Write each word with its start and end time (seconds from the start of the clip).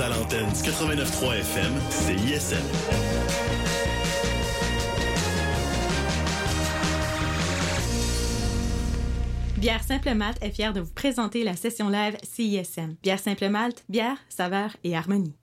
à 0.00 0.08
l'antenne 0.08 0.48
89.3 0.50 1.40
FM, 1.40 1.72
CISM. 1.90 2.56
Bière 9.56 9.82
Simple 9.82 10.14
Malte 10.14 10.38
est 10.40 10.50
fière 10.50 10.72
de 10.72 10.80
vous 10.80 10.92
présenter 10.92 11.42
la 11.42 11.56
session 11.56 11.88
live 11.88 12.16
CISM. 12.22 12.94
Bière 13.02 13.18
Simple 13.18 13.48
Malte, 13.48 13.84
bière, 13.88 14.16
saveur 14.28 14.76
et 14.84 14.96
harmonie. 14.96 15.34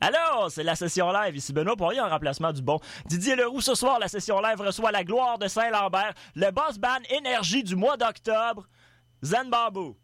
Alors, 0.00 0.50
c'est 0.50 0.64
la 0.64 0.74
session 0.74 1.12
live. 1.12 1.36
Ici 1.36 1.52
Benoît 1.52 1.76
Poirier 1.76 2.00
en 2.00 2.08
remplacement 2.08 2.52
du 2.52 2.62
bon. 2.62 2.80
Didier 3.06 3.36
Leroux, 3.36 3.60
ce 3.60 3.76
soir, 3.76 4.00
la 4.00 4.08
session 4.08 4.40
live 4.40 4.60
reçoit 4.60 4.90
la 4.90 5.04
gloire 5.04 5.38
de 5.38 5.46
Saint-Lambert, 5.46 6.14
le 6.34 6.50
boss 6.50 6.78
band 6.78 7.02
énergie 7.10 7.62
du 7.62 7.76
mois 7.76 7.96
d'octobre, 7.96 8.66
Zen 9.22 9.50
Babou. 9.50 9.96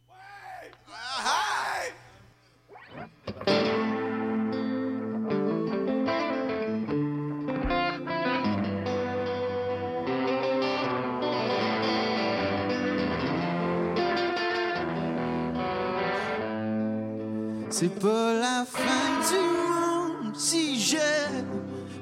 C'est 17.82 17.98
pas 17.98 18.34
la 18.34 18.66
fin 18.66 19.08
du 19.30 19.40
monde 19.40 20.36
si 20.36 20.78
je 20.78 20.98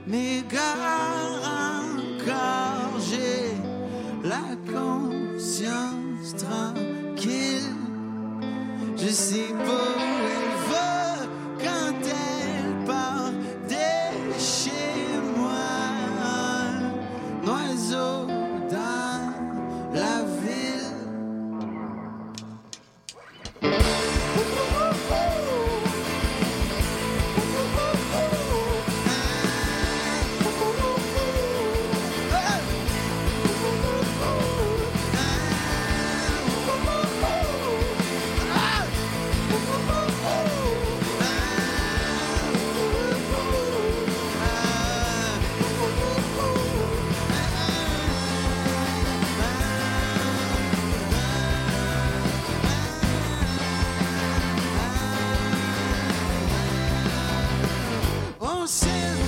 m'égare 0.08 0.74
encore. 1.76 2.98
J'ai 3.08 3.54
la 4.28 4.56
conscience 4.72 6.34
tranquille. 6.36 7.76
Je 8.96 9.06
sais 9.06 9.54
pas. 9.54 10.17
sin. 58.66 59.27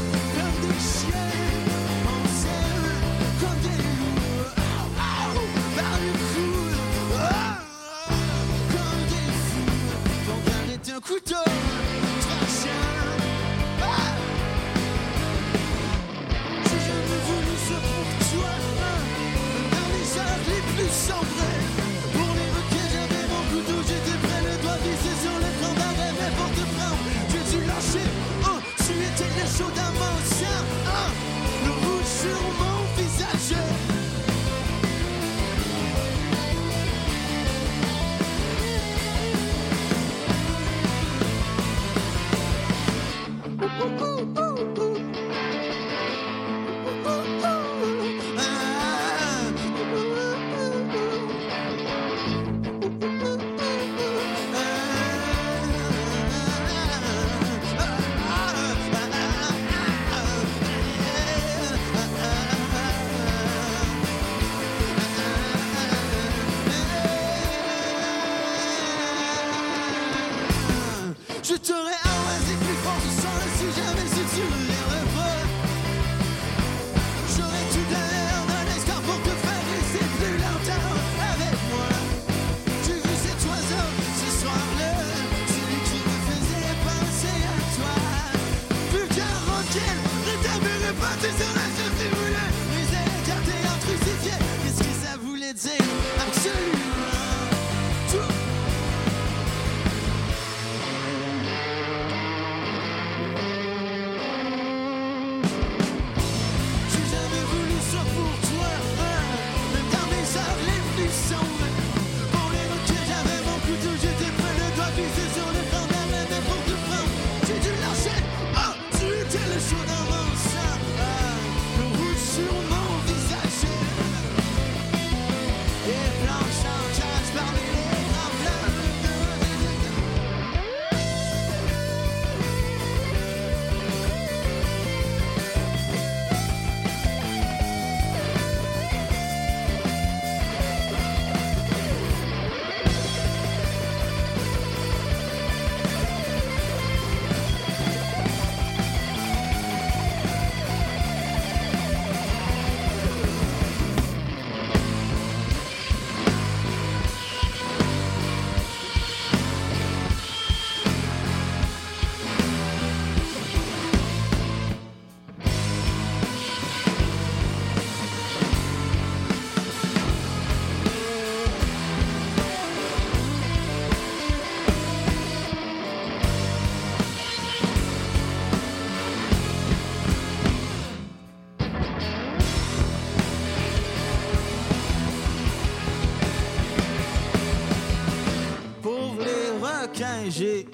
Tiens, 190.00 190.31
j'ai 190.31 190.64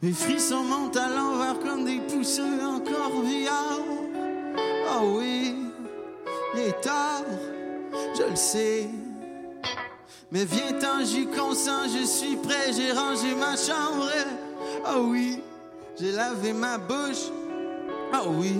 Mes 0.00 0.12
frissons 0.12 0.62
montent 0.62 0.96
à 0.96 1.08
l'envers 1.08 1.58
comme 1.58 1.84
des 1.84 1.98
pousseux 1.98 2.62
en 2.62 2.78
corbillard. 2.78 3.80
Ah 4.88 5.00
oui, 5.02 5.56
il 6.54 6.60
est 6.60 6.80
tard, 6.80 7.24
je 8.16 8.30
le 8.30 8.36
sais. 8.36 8.88
Mais 10.30 10.44
viens-t'en, 10.44 11.04
j'y 11.04 11.26
consens, 11.26 11.88
je 11.98 12.04
suis 12.04 12.36
prêt, 12.36 12.72
j'ai 12.72 12.92
rangé 12.92 13.34
ma 13.34 13.56
chambre. 13.56 14.08
Ah 14.84 15.00
oui, 15.00 15.40
j'ai 15.98 16.12
lavé 16.12 16.52
ma 16.52 16.78
bouche. 16.78 17.32
Ah 18.12 18.22
oui, 18.24 18.54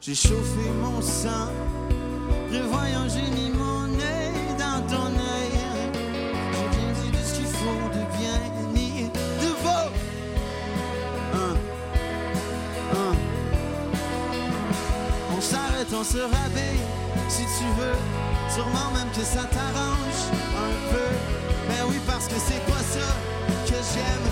j'ai 0.00 0.14
chauffé 0.14 0.70
mon 0.80 1.02
sang. 1.02 1.48
Prévoyant, 2.48 3.08
j'ai 3.08 3.50
mon 3.50 3.71
s'arrête, 15.92 15.94
on 15.94 16.04
se 16.04 16.18
rabille, 16.18 16.80
si 17.28 17.42
tu 17.42 17.64
veux. 17.78 17.96
Sûrement 18.54 18.90
même 18.94 19.10
que 19.10 19.24
ça 19.24 19.44
t'arrange 19.44 20.22
un 20.56 20.92
peu. 20.92 21.68
Ben 21.68 21.86
oui, 21.88 21.96
parce 22.06 22.26
que 22.28 22.34
c'est 22.34 22.64
pas 22.66 22.82
ça 22.82 23.16
que 23.66 23.74
j'aime. 23.74 24.31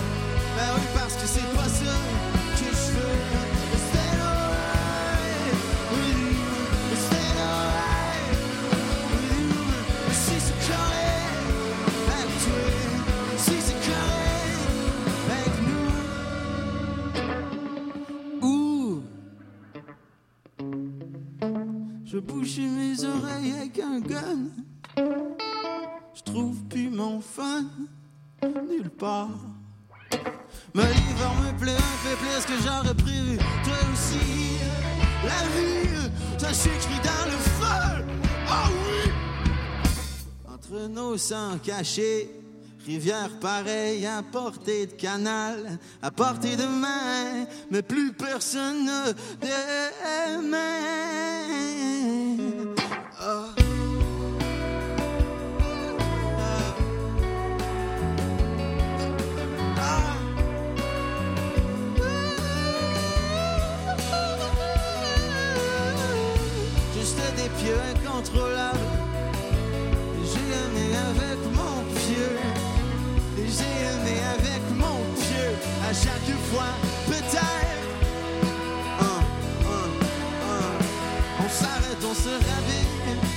Sangs 41.17 41.59
cachés, 41.63 42.29
rivière 42.85 43.31
pareille 43.39 44.05
à 44.05 44.23
portée 44.23 44.85
de 44.85 44.93
canal, 44.93 45.77
à 46.01 46.11
portée 46.11 46.55
de 46.55 46.65
main, 46.65 47.45
mais 47.69 47.81
plus 47.81 48.13
personne 48.13 48.85
ne 48.85 49.11
de 49.41 50.41
main. 50.47 50.77
Ah. 53.19 53.45
Ah. 59.77 60.15
Juste 66.95 67.17
des 67.35 67.49
pieux 67.61 67.79
incontrôlables. 67.95 68.60
Chaque 75.93 76.37
fois, 76.49 76.71
peut-être. 77.05 77.43
Un, 79.01 79.21
un, 79.67 79.89
un. 80.49 81.45
On 81.45 81.49
s'arrête, 81.49 82.01
on 82.03 82.13
se 82.13 82.29
réveille. 82.29 82.87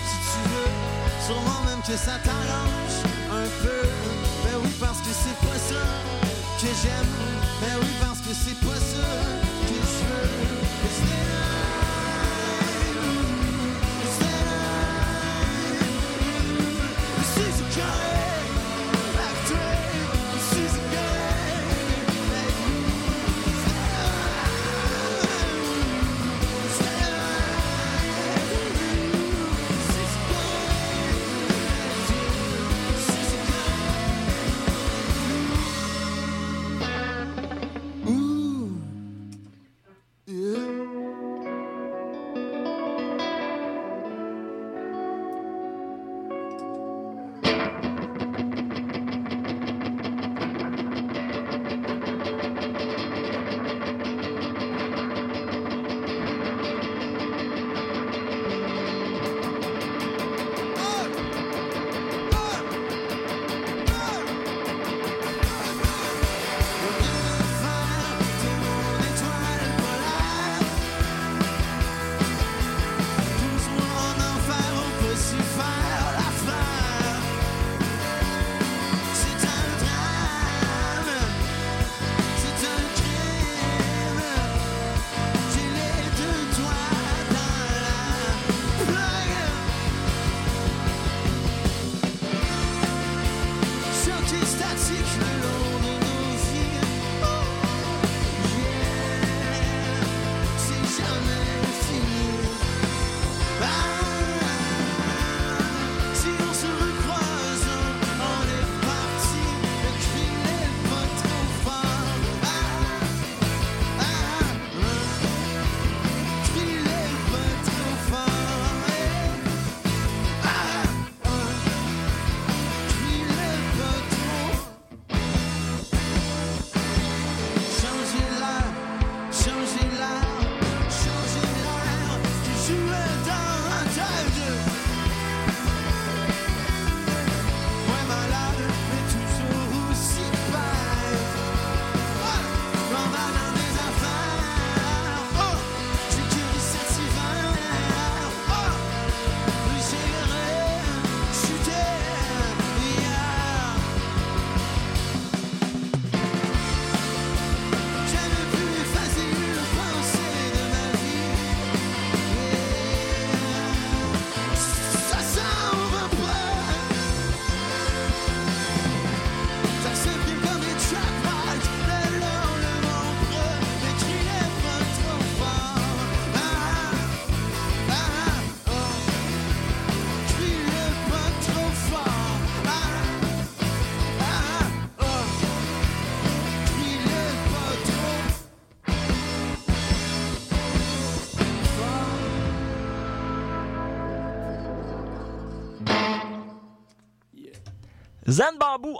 Si 0.07 0.17
tu 0.31 0.39
veux, 0.51 0.71
sûrement 1.27 1.61
même 1.67 1.83
que 1.83 1.97
ça 1.97 2.17
t'arrange 2.23 2.97
un 3.29 3.49
peu. 3.61 3.89
Ben 4.45 4.57
oui, 4.63 4.71
parce 4.79 5.01
que 5.01 5.11
c'est 5.11 5.47
pas 5.47 5.59
ça 5.59 5.83
que 6.61 6.69
j'aime. 6.81 7.13
Ben 7.61 7.77
oui, 7.81 7.89
parce 8.01 8.21
que 8.21 8.33
c'est 8.33 8.61
pas 8.65 8.77
ça 8.77 9.09
que 9.67 9.75
je 9.75 10.05
veux. 10.07 10.45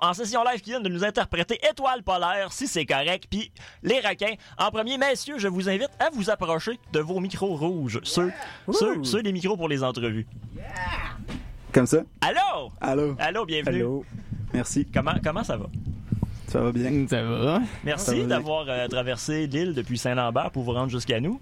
En 0.05 0.13
session 0.13 0.45
live 0.45 0.61
qui 0.61 0.71
vient 0.71 0.81
de 0.81 0.89
nous 0.89 1.05
interpréter 1.05 1.59
Étoile 1.69 2.03
polaire, 2.03 2.53
si 2.53 2.67
c'est 2.67 2.85
correct, 2.85 3.27
puis 3.31 3.51
les 3.83 4.01
requins. 4.01 4.35
En 4.59 4.71
premier, 4.71 4.99
messieurs, 4.99 5.39
je 5.39 5.49
vous 5.49 5.69
invite 5.69 5.91
à 5.99 6.11
vous 6.13 6.29
approcher 6.31 6.79
de 6.93 7.01
vos 7.01 7.21
micros 7.21 7.57
rouges, 7.57 8.01
ceux, 8.03 8.31
ceux, 8.71 9.03
ceux 9.03 9.23
des 9.23 9.33
micros 9.33 9.57
pour 9.57 9.69
les 9.69 9.83
entrevues. 9.83 10.27
Comme 11.73 11.87
ça? 11.87 12.03
Allô? 12.21 12.71
Allô? 12.81 13.17
Allô, 13.19 13.47
bienvenue. 13.47 13.81
Allô? 13.81 14.05
Merci. 14.53 14.87
Comment, 14.93 15.15
comment 15.23 15.43
ça 15.43 15.57
va? 15.57 15.67
Ça 16.55 16.61
va 16.61 16.71
bien? 16.71 17.05
Ça 17.09 17.21
va? 17.21 17.61
Merci 17.83 18.23
d'avoir 18.27 18.67
euh, 18.69 18.87
traversé 18.87 19.49
l'île 19.49 19.75
depuis 19.75 19.99
Saint-Lambert 19.99 20.53
pour 20.53 20.63
vous 20.63 20.71
rendre 20.71 20.89
jusqu'à 20.89 21.19
nous. 21.19 21.41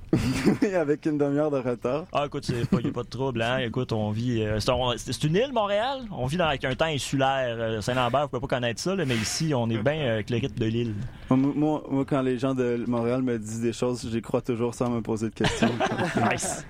Avec 0.75 1.05
une 1.05 1.19
demi-heure 1.19 1.51
de 1.51 1.59
retard. 1.59 2.07
Ah, 2.13 2.25
écoute, 2.25 2.49
il 2.49 2.55
n'y 2.55 2.63
a 2.63 2.93
pas 2.93 3.03
de 3.03 3.09
trouble, 3.11 3.43
hein. 3.43 3.59
Écoute, 3.59 3.93
on 3.93 4.11
vit. 4.11 4.43
euh, 4.43 4.59
c'est 4.59 4.71
un- 4.71 4.97
c'est 4.97 5.13
c'est 5.13 5.25
une 5.25 5.35
île, 5.37 5.53
Montréal. 5.53 5.99
On 6.13 6.25
vit 6.25 6.39
dans, 6.39 6.47
avec 6.47 6.65
un 6.65 6.75
temps 6.75 6.87
insulaire. 6.87 7.57
Euh, 7.59 7.81
Saint-Lambert, 7.83 8.23
vous 8.23 8.29
pouvez 8.29 8.41
pas 8.41 8.57
connaître 8.57 8.81
ça, 8.81 8.95
là, 8.95 9.05
mais 9.05 9.17
ici, 9.17 9.53
on 9.55 9.69
est 9.69 9.77
bien 9.77 9.93
euh, 10.01 10.15
avec 10.15 10.31
le 10.31 10.39
rythme 10.39 10.59
de 10.59 10.65
l'île. 10.67 10.95
Moi, 11.29 11.53
moi- 11.55 11.83
moi, 11.91 12.05
quand 12.09 12.23
les 12.23 12.39
gens 12.39 12.55
de 12.55 12.83
Montréal 12.89 13.21
me 13.21 13.39
disent 13.39 13.61
des 13.61 13.75
choses, 13.75 14.09
j'y 14.11 14.23
crois 14.23 14.41
toujours 14.41 14.75
sans 14.75 14.89
me 14.89 15.03
poser 15.03 15.29
de 15.29 15.35
questions. 15.35 15.69
Nice. 16.33 16.65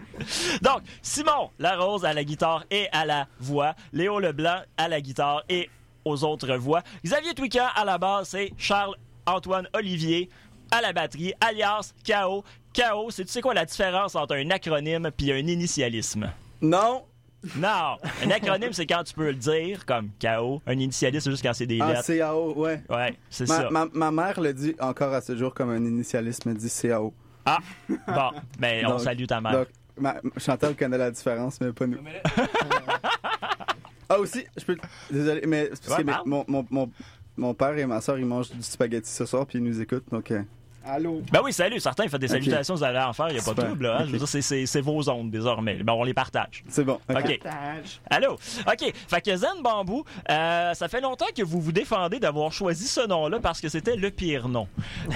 Donc, 0.63 0.81
Simon 1.01 1.51
Larose 1.61 2.05
à 2.05 2.13
la 2.13 2.25
guitare 2.25 2.65
et 2.73 2.89
à 2.91 3.07
la 3.07 3.29
voix. 3.39 3.75
Léo 3.93 4.19
Leblanc 4.19 4.59
à 4.77 4.89
la 4.89 5.01
guitare 5.01 5.45
et 5.49 5.71
aux 6.05 6.25
autres 6.25 6.55
voix. 6.57 6.83
Xavier 7.05 7.35
Twican 7.35 7.67
à 7.75 7.85
la 7.85 7.99
basse 7.99 8.35
et 8.35 8.53
Charles-Antoine 8.59 9.69
Olivier 9.75 10.29
à 10.71 10.81
la 10.81 10.93
batterie, 10.93 11.35
alias 11.41 11.93
KO. 12.07 12.45
KO, 12.75 13.11
c'est 13.11 13.25
tu 13.27 13.33
sais 13.33 13.43
quoi 13.43 13.53
la 13.55 13.67
différence 13.67 14.15
entre 14.17 14.35
un 14.37 14.51
acronyme 14.51 15.11
puis 15.17 15.31
un 15.33 15.37
initialisme? 15.37 16.31
non! 16.61 17.03
Non! 17.57 17.97
Un 18.25 18.31
acronyme, 18.31 18.73
c'est 18.73 18.87
quand 18.87 19.03
tu 19.03 19.15
peux 19.15 19.27
le 19.27 19.35
dire, 19.35 19.85
comme 19.85 20.11
KO. 20.21 20.63
Un 20.65 20.79
initialisme, 20.79 21.25
c'est 21.25 21.31
juste 21.33 21.43
quand 21.43 21.53
c'est 21.53 21.67
des 21.67 21.81
Ah, 21.81 21.93
lettres. 21.95 22.07
CAO, 22.07 22.55
ouais. 22.55 22.81
Ouais, 22.89 23.17
c'est 23.29 23.49
Ma, 23.49 23.57
ça. 23.57 23.69
ma, 23.71 23.87
ma 23.93 24.11
mère 24.13 24.41
le 24.41 24.55
dit 24.55 24.77
encore 24.79 25.13
à 25.13 25.21
ce 25.21 25.37
jour 25.37 25.53
comme 25.53 25.71
un 25.71 25.85
initialiste 25.85 26.47
me 26.47 26.55
dit 26.55 26.71
CAO. 26.71 27.13
Ah, 27.45 27.59
bon, 27.89 28.31
mais 28.61 28.85
on 28.87 28.91
Donc- 28.91 29.01
salue 29.01 29.25
ta 29.27 29.41
mère. 29.41 29.53
Donc, 29.53 29.67
ma, 29.99 30.15
Chantal 30.37 30.77
connaît 30.77 30.97
la 30.99 31.11
différence, 31.11 31.61
mais 31.61 31.73
pas 31.73 31.87
nous. 31.89 31.99
Ah, 34.15 34.19
aussi, 34.21 34.45
je 34.57 34.65
peux. 34.65 34.77
Désolé, 35.11 35.43
mais 35.47 35.71
c'est 35.73 35.85
parce 35.85 35.89
Ouais, 35.89 35.97
que 35.99 36.07
mes- 36.07 36.13
parle. 36.13 36.29
mon, 36.29 36.45
mon, 36.49 36.67
mon, 36.71 36.91
mon 37.37 37.55
père 37.55 37.77
et 37.79 37.87
ma 37.87 38.01
soeur, 38.01 38.19
ils 38.19 38.27
mangent 38.27 38.51
du 38.51 38.63
spaghetti 38.63 39.11
ce 39.11 39.25
soir, 39.25 39.47
puis 39.47 39.59
ils 39.59 39.65
nous 39.65 39.81
écoutent, 39.81 40.09
donc. 40.11 40.31
euh, 40.31 40.43
Allô? 40.85 41.23
Ben 41.31 41.41
oui, 41.45 41.53
salut, 41.53 41.79
certains 41.79 42.09
font 42.09 42.19
des 42.19 42.27
Ok. 42.27 42.33
salutations, 42.43 42.75
vous 42.75 42.83
allez 42.83 42.99
en 42.99 43.13
faire, 43.13 43.29
il 43.29 43.35
n'y 43.35 43.39
a 43.39 43.43
pas 43.45 43.51
de 43.53 43.55
Super. 43.55 43.67
trouble. 43.67 43.85
Là, 43.85 43.99
hein. 44.01 44.05
Je 44.07 44.11
veux 44.11 44.19
dire, 44.19 44.27
c'est- 44.27 44.43
c'est 44.43 44.67
c'est 44.67 44.81
vos 44.81 45.09
ondes 45.09 45.31
désormais. 45.31 45.77
Ben, 45.77 45.93
on 45.93 46.03
les 46.03 46.13
partage. 46.13 46.65
c'est 46.69 46.83
bon. 46.83 46.99
ok. 47.09 47.19
OK. 47.19 47.41
Allô? 48.11 48.33
OK. 48.33 48.93
Fait 49.07 49.21
que 49.21 49.37
Zen 49.37 49.63
Bambou, 49.63 50.03
euh, 50.29 50.75
ça 50.75 50.89
fait 50.89 51.01
longtemps 51.01 51.27
que 51.37 51.43
vous 51.45 51.61
vous 51.61 51.71
défendez 51.71 52.19
d'avoir 52.19 52.53
choisi 52.53 52.89
ce 52.89 53.07
nom-là 53.07 53.39
parce 53.39 53.61
que 53.61 53.69
c'était 53.69 53.95
le 53.95 54.11
pire 54.11 54.49
nom. 54.49 54.67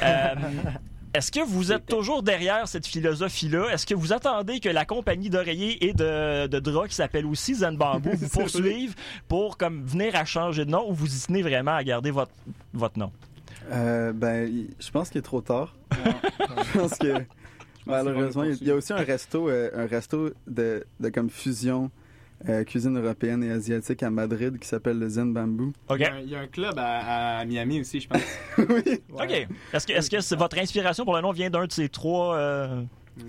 Euh, 0.05 0.35
Est-ce 1.17 1.33
que 1.33 1.41
vous 1.41 1.73
êtes 1.73 1.87
toujours 1.87 2.23
derrière 2.23 2.69
cette 2.69 2.87
philosophie-là? 2.87 3.71
Est-ce 3.73 3.87
que 3.87 3.95
vous 3.95 4.13
attendez 4.13 4.61
que 4.61 4.69
la 4.69 4.85
compagnie 4.85 5.31
d'oreillers 5.31 5.87
et 5.87 5.95
de, 5.95 6.47
de 6.47 6.59
draps 6.59 6.91
qui 6.91 6.95
s'appelle 6.95 7.25
aussi 7.25 7.55
Zen 7.55 7.79
Bambou 7.79 8.11
vous 8.15 8.29
poursuive 8.29 8.95
pour 9.27 9.57
comme 9.57 9.83
venir 9.83 10.15
à 10.15 10.27
changer 10.27 10.67
de 10.67 10.71
nom 10.71 10.91
ou 10.91 10.93
vous 10.93 11.07
y 11.07 11.19
tenez 11.19 11.41
vraiment 11.41 11.75
à 11.75 11.83
garder 11.83 12.11
votre, 12.11 12.33
votre 12.75 12.99
nom? 12.99 13.11
Euh, 13.73 14.13
ben, 14.13 14.67
je 14.79 14.91
pense 14.91 15.09
qu'il 15.09 15.21
est 15.21 15.23
trop 15.23 15.41
tard. 15.41 15.75
je 15.95 16.79
pense 16.79 16.99
que 16.99 17.15
malheureusement, 17.87 18.45
il 18.45 18.63
y 18.63 18.71
a 18.71 18.75
aussi 18.75 18.93
un 18.93 18.97
resto, 18.97 19.49
euh, 19.49 19.71
un 19.75 19.87
resto 19.87 20.33
de, 20.47 20.85
de 21.01 21.09
comme 21.09 21.31
fusion 21.31 21.91
euh, 22.49 22.65
cuisine 22.65 22.99
européenne 22.99 23.43
et 23.43 23.51
asiatique 23.51 24.03
à 24.03 24.11
Madrid 24.11 24.59
qui 24.59 24.69
s'appelle 24.69 24.99
le 24.99 25.09
Zen 25.09 25.33
Bamboo. 25.33 25.73
Il 25.91 25.97
y, 26.01 26.05
a 26.05 26.15
un, 26.15 26.19
il 26.21 26.29
y 26.31 26.37
a 26.37 26.41
un 26.41 26.47
club 26.47 26.75
à, 26.79 27.39
à 27.39 27.45
Miami 27.45 27.81
aussi, 27.81 28.01
je 28.01 28.09
pense. 28.09 28.21
oui. 28.59 29.01
OK. 29.13 29.49
Est-ce 29.73 29.87
que, 30.11 30.35
votre 30.37 30.59
inspiration 30.59 31.05
pour 31.05 31.15
le 31.17 31.23
nom 31.23 31.33
vient 31.33 31.51
d'un 31.51 31.67
de 31.67 31.73
ces 31.73 31.89
trois 31.89 32.37
euh, 32.37 32.83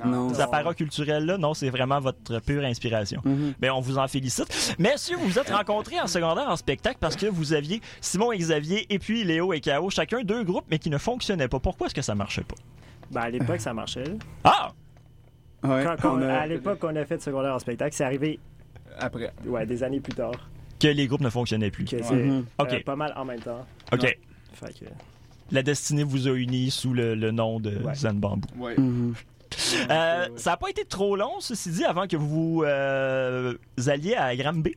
Non. 0.06 0.32
apparats 0.40 0.74
culturels-là? 0.74 1.38
Non, 1.38 1.54
c'est 1.54 1.70
vraiment 1.70 2.00
votre 2.00 2.40
pure 2.42 2.64
inspiration. 2.64 3.22
Ben, 3.60 3.72
on 3.72 3.80
vous 3.80 3.98
en 3.98 4.08
félicite. 4.08 4.76
Messieurs, 4.78 5.16
vous 5.18 5.28
vous 5.28 5.40
êtes 5.40 5.50
rencontrés 5.50 6.00
en 6.02 6.08
secondaire 6.08 6.50
en 6.50 6.56
spectacle 6.58 6.98
parce 7.00 7.16
que 7.16 7.26
vous 7.28 7.54
aviez 7.54 7.82
Simon 8.02 8.32
et 8.34 8.38
Xavier 8.38 8.86
et 8.94 9.00
puis 9.00 9.24
Léo 9.24 9.54
et 9.54 9.62
K.O. 9.62 9.90
chacun 9.90 10.22
deux 10.24 10.44
groupes 10.44 10.66
mais 10.70 10.80
qui 10.80 10.90
ne 10.90 10.98
fonctionnaient 10.98 11.48
pas. 11.48 11.60
Pourquoi 11.60 11.88
est-ce 11.88 11.96
que 11.96 12.02
ça 12.02 12.14
marchait 12.16 12.44
pas? 12.44 12.56
Ben, 13.10 13.22
à 13.22 13.30
l'époque, 13.30 13.62
ça 13.62 13.74
marchait. 13.74 14.04
Ah! 14.44 14.74
Ouais, 15.64 15.84
Quand- 15.84 15.96
quand- 16.02 16.18
on 16.18 16.22
a- 16.22 16.34
À 16.34 16.46
l'époque, 16.46 16.80
on 16.84 16.96
a 16.96 17.04
fait 17.06 17.16
le 17.16 17.22
secondaire 17.22 17.54
en 17.56 17.60
spectacle. 17.60 17.96
C'est 17.96 18.04
arrivé 18.04 18.40
Après. 19.00 19.32
ouais, 19.46 19.66
des 19.66 19.84
années 19.84 20.00
plus 20.00 20.14
tard. 20.14 20.50
Que 20.80 20.88
les 20.88 21.08
groupes 21.08 21.22
ne 21.22 21.30
fonctionnaient 21.30 21.72
plus. 21.72 21.86
Que 21.86 22.02
c'est 22.04 22.14
Mhm. 22.16 22.46
OK. 22.60 22.74
euh, 22.74 22.80
pas 22.86 22.96
mal 22.96 23.14
en 23.16 23.26
même 23.26 23.40
temps. 23.40 23.66
OK. 23.92 24.02
Fait 24.54 24.74
que, 24.80 24.86
La 25.52 25.64
destinée 25.64 26.04
vous 26.04 26.28
a 26.28 26.32
unis 26.32 26.72
sous 26.72 26.94
le, 26.94 27.16
le 27.16 27.32
nom 27.32 27.60
de 27.60 27.78
Ouais. 27.84 27.96
Zen 27.96 28.20
Bamboo. 28.20 28.48
Ouais. 28.58 28.76
Mhm. 28.78 29.14
Euh, 29.90 30.28
ça 30.36 30.52
n'a 30.52 30.58
pas 30.58 30.70
été 30.70 30.84
trop 30.86 31.16
long, 31.16 31.40
ceci 31.40 31.70
dit, 31.72 31.86
avant 31.86 32.06
que 32.06 32.18
vous 32.18 32.64
euh, 32.66 33.54
alliez 33.88 34.14
à 34.16 34.36
Granby. 34.36 34.76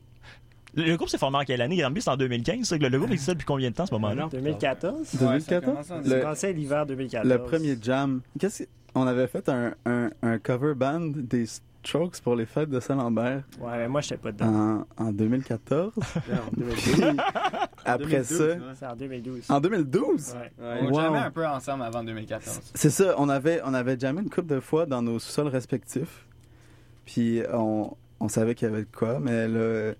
Le 0.73 0.83
le 0.85 0.95
groupe 0.95 1.09
s'est 1.09 1.17
formé 1.17 1.37
en 1.39 1.43
quelle 1.43 1.61
année? 1.61 1.75
Granby, 1.75 2.01
c'est 2.01 2.09
en 2.09 2.15
2015. 2.17 2.63
ça? 2.65 2.77
Le, 2.77 2.87
le 2.87 2.97
groupe 2.97 3.11
existait 3.11 3.33
depuis 3.33 3.45
combien 3.45 3.69
de 3.69 3.75
temps 3.75 3.83
à 3.83 3.87
ce 3.87 3.93
moment-là? 3.93 4.29
2014? 4.31 4.93
Ouais, 4.99 5.05
ça 5.05 5.17
2014? 5.59 5.65
commence 5.65 5.91
en 5.91 6.03
J'ai 6.03 6.15
Le- 6.15 6.21
commencé 6.21 6.53
l'hiver 6.53 6.85
2014. 6.85 7.29
Le 7.29 7.43
premier 7.43 7.77
jam. 7.81 8.21
Qu'est-ce 8.39 8.63
que- 8.63 8.69
On 8.95 9.05
avait 9.07 9.27
fait 9.27 9.47
un, 9.49 9.73
un, 9.85 10.09
un 10.21 10.37
cover 10.39 10.73
band 10.73 11.11
des 11.15 11.45
Strokes 11.83 12.21
pour 12.21 12.35
les 12.35 12.45
fêtes 12.45 12.69
de 12.69 12.79
Saint-Lambert 12.79 13.43
Ouais, 13.59 13.77
mais 13.77 13.87
moi, 13.87 14.01
j'étais 14.01 14.17
pas 14.17 14.31
dedans. 14.31 14.85
en, 14.97 15.05
en 15.07 15.11
2014. 15.11 15.93
En 15.97 16.51
2012. 16.57 17.17
Après 17.85 18.23
ça, 18.23 18.43
C'est 18.75 18.85
en 18.85 18.95
2012. 18.95 19.45
en 19.49 19.59
2012. 19.59 20.35
Ouais. 20.35 20.51
On 20.81 20.87
Wow. 20.91 21.01
jamais 21.01 21.17
un 21.17 21.31
peu 21.31 21.45
ensemble 21.47 21.83
avant 21.83 22.03
2014. 22.03 22.61
C'est 22.75 22.89
ça, 22.89 23.15
on 23.17 23.27
avait, 23.29 23.61
on 23.65 23.73
avait 23.73 23.97
jamais 23.99 24.21
une 24.21 24.29
couple 24.29 24.47
de 24.53 24.59
fois 24.59 24.85
dans 24.85 25.01
nos 25.01 25.17
sous-sols 25.19 25.47
respectifs. 25.47 26.25
Puis 27.05 27.41
on, 27.51 27.95
on 28.19 28.27
savait 28.27 28.53
qu'il 28.55 28.67
y 28.67 28.71
avait 28.71 28.83
de 28.83 28.87
quoi, 28.95 29.19
mais 29.19 29.47
là, 29.47 29.93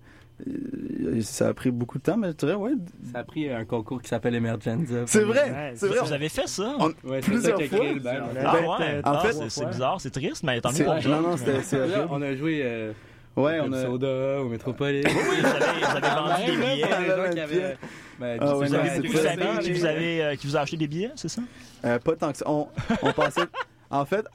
ça 1.22 1.48
a 1.48 1.54
pris 1.54 1.70
beaucoup 1.70 1.98
de 1.98 2.02
temps, 2.02 2.16
mais 2.16 2.28
je 2.28 2.36
dirais, 2.36 2.54
ouais. 2.54 2.72
Ça 3.12 3.20
a 3.20 3.24
pris 3.24 3.48
un 3.50 3.64
concours 3.64 4.00
qui 4.02 4.08
s'appelle 4.08 4.34
Emergenza. 4.34 5.04
C'est 5.06 5.22
vrai, 5.24 5.50
Ouais, 5.50 5.72
c'est 5.74 5.86
vrai. 5.88 5.98
Vous 6.02 6.12
avez 6.12 6.28
fait 6.28 6.48
ça? 6.48 6.74
On- 6.78 6.86
Ouais, 7.08 7.20
c'est 7.22 7.30
Plusieurs 7.30 7.60
ça 7.60 7.66
fois. 7.66 7.78
créé 7.78 7.94
le 7.94 8.00
band. 8.00 8.10
On 8.32 8.36
a 8.36 8.40
Ah 8.44 8.54
ouais? 8.54 8.86
euh, 8.86 9.00
en 9.04 9.12
Ah, 9.12 9.20
fait- 9.20 9.32
c'est- 9.32 9.48
c'est 9.50 9.66
bizarre, 9.66 10.00
c'est 10.00 10.10
triste, 10.10 10.42
mais 10.44 10.60
tant 10.60 10.72
mieux 10.72 10.84
pour. 10.84 10.94
Non, 11.10 11.20
non, 11.20 11.36
c'était 11.36 11.62
c'est 11.62 11.78
on 12.10 12.20
a 12.22 12.34
joué 12.34 12.60
euh, 12.64 12.92
Ouais, 13.36 13.60
au 13.60 13.64
on 13.64 13.72
a. 13.72 13.82
Soda, 13.84 14.40
au 14.42 14.48
Métropolis. 14.48 15.04
Oui, 15.06 15.12
oui, 15.14 15.36
vous 15.40 15.46
avez, 15.46 15.80
vous 15.80 15.96
avez 15.96 16.00
vendu 16.00 16.50
des 16.50 16.56
billets. 16.56 16.74
Il 16.74 16.80
y 16.80 16.84
a 16.84 17.00
des 17.00 17.06
gens 17.22 17.28
qui 17.28 17.34
Bien. 17.34 17.44
avaient. 17.44 17.76
Ben, 18.20 18.38
Ah 18.40 18.56
ouais, 18.58 18.66
Vous 18.68 18.74
avez 18.74 19.00
beaucoup 19.00 19.22
d'amis 19.22 19.58
qui 19.62 19.72
vous, 19.72 19.84
avez, 19.86 20.22
euh, 20.22 20.34
qui 20.36 20.46
vous 20.46 20.56
a 20.56 20.60
acheté 20.60 20.76
des 20.76 20.86
billets, 20.86 21.10
c'est 21.16 21.28
ça? 21.28 21.42
Euh, 21.84 21.98
pas 21.98 22.14
tant 22.14 22.30
que 22.30 22.38
ça. 22.38 22.44
On, 22.48 22.68
on 23.02 23.12
pensait. 23.12 23.40
en 23.90 24.04
fait, 24.04 24.26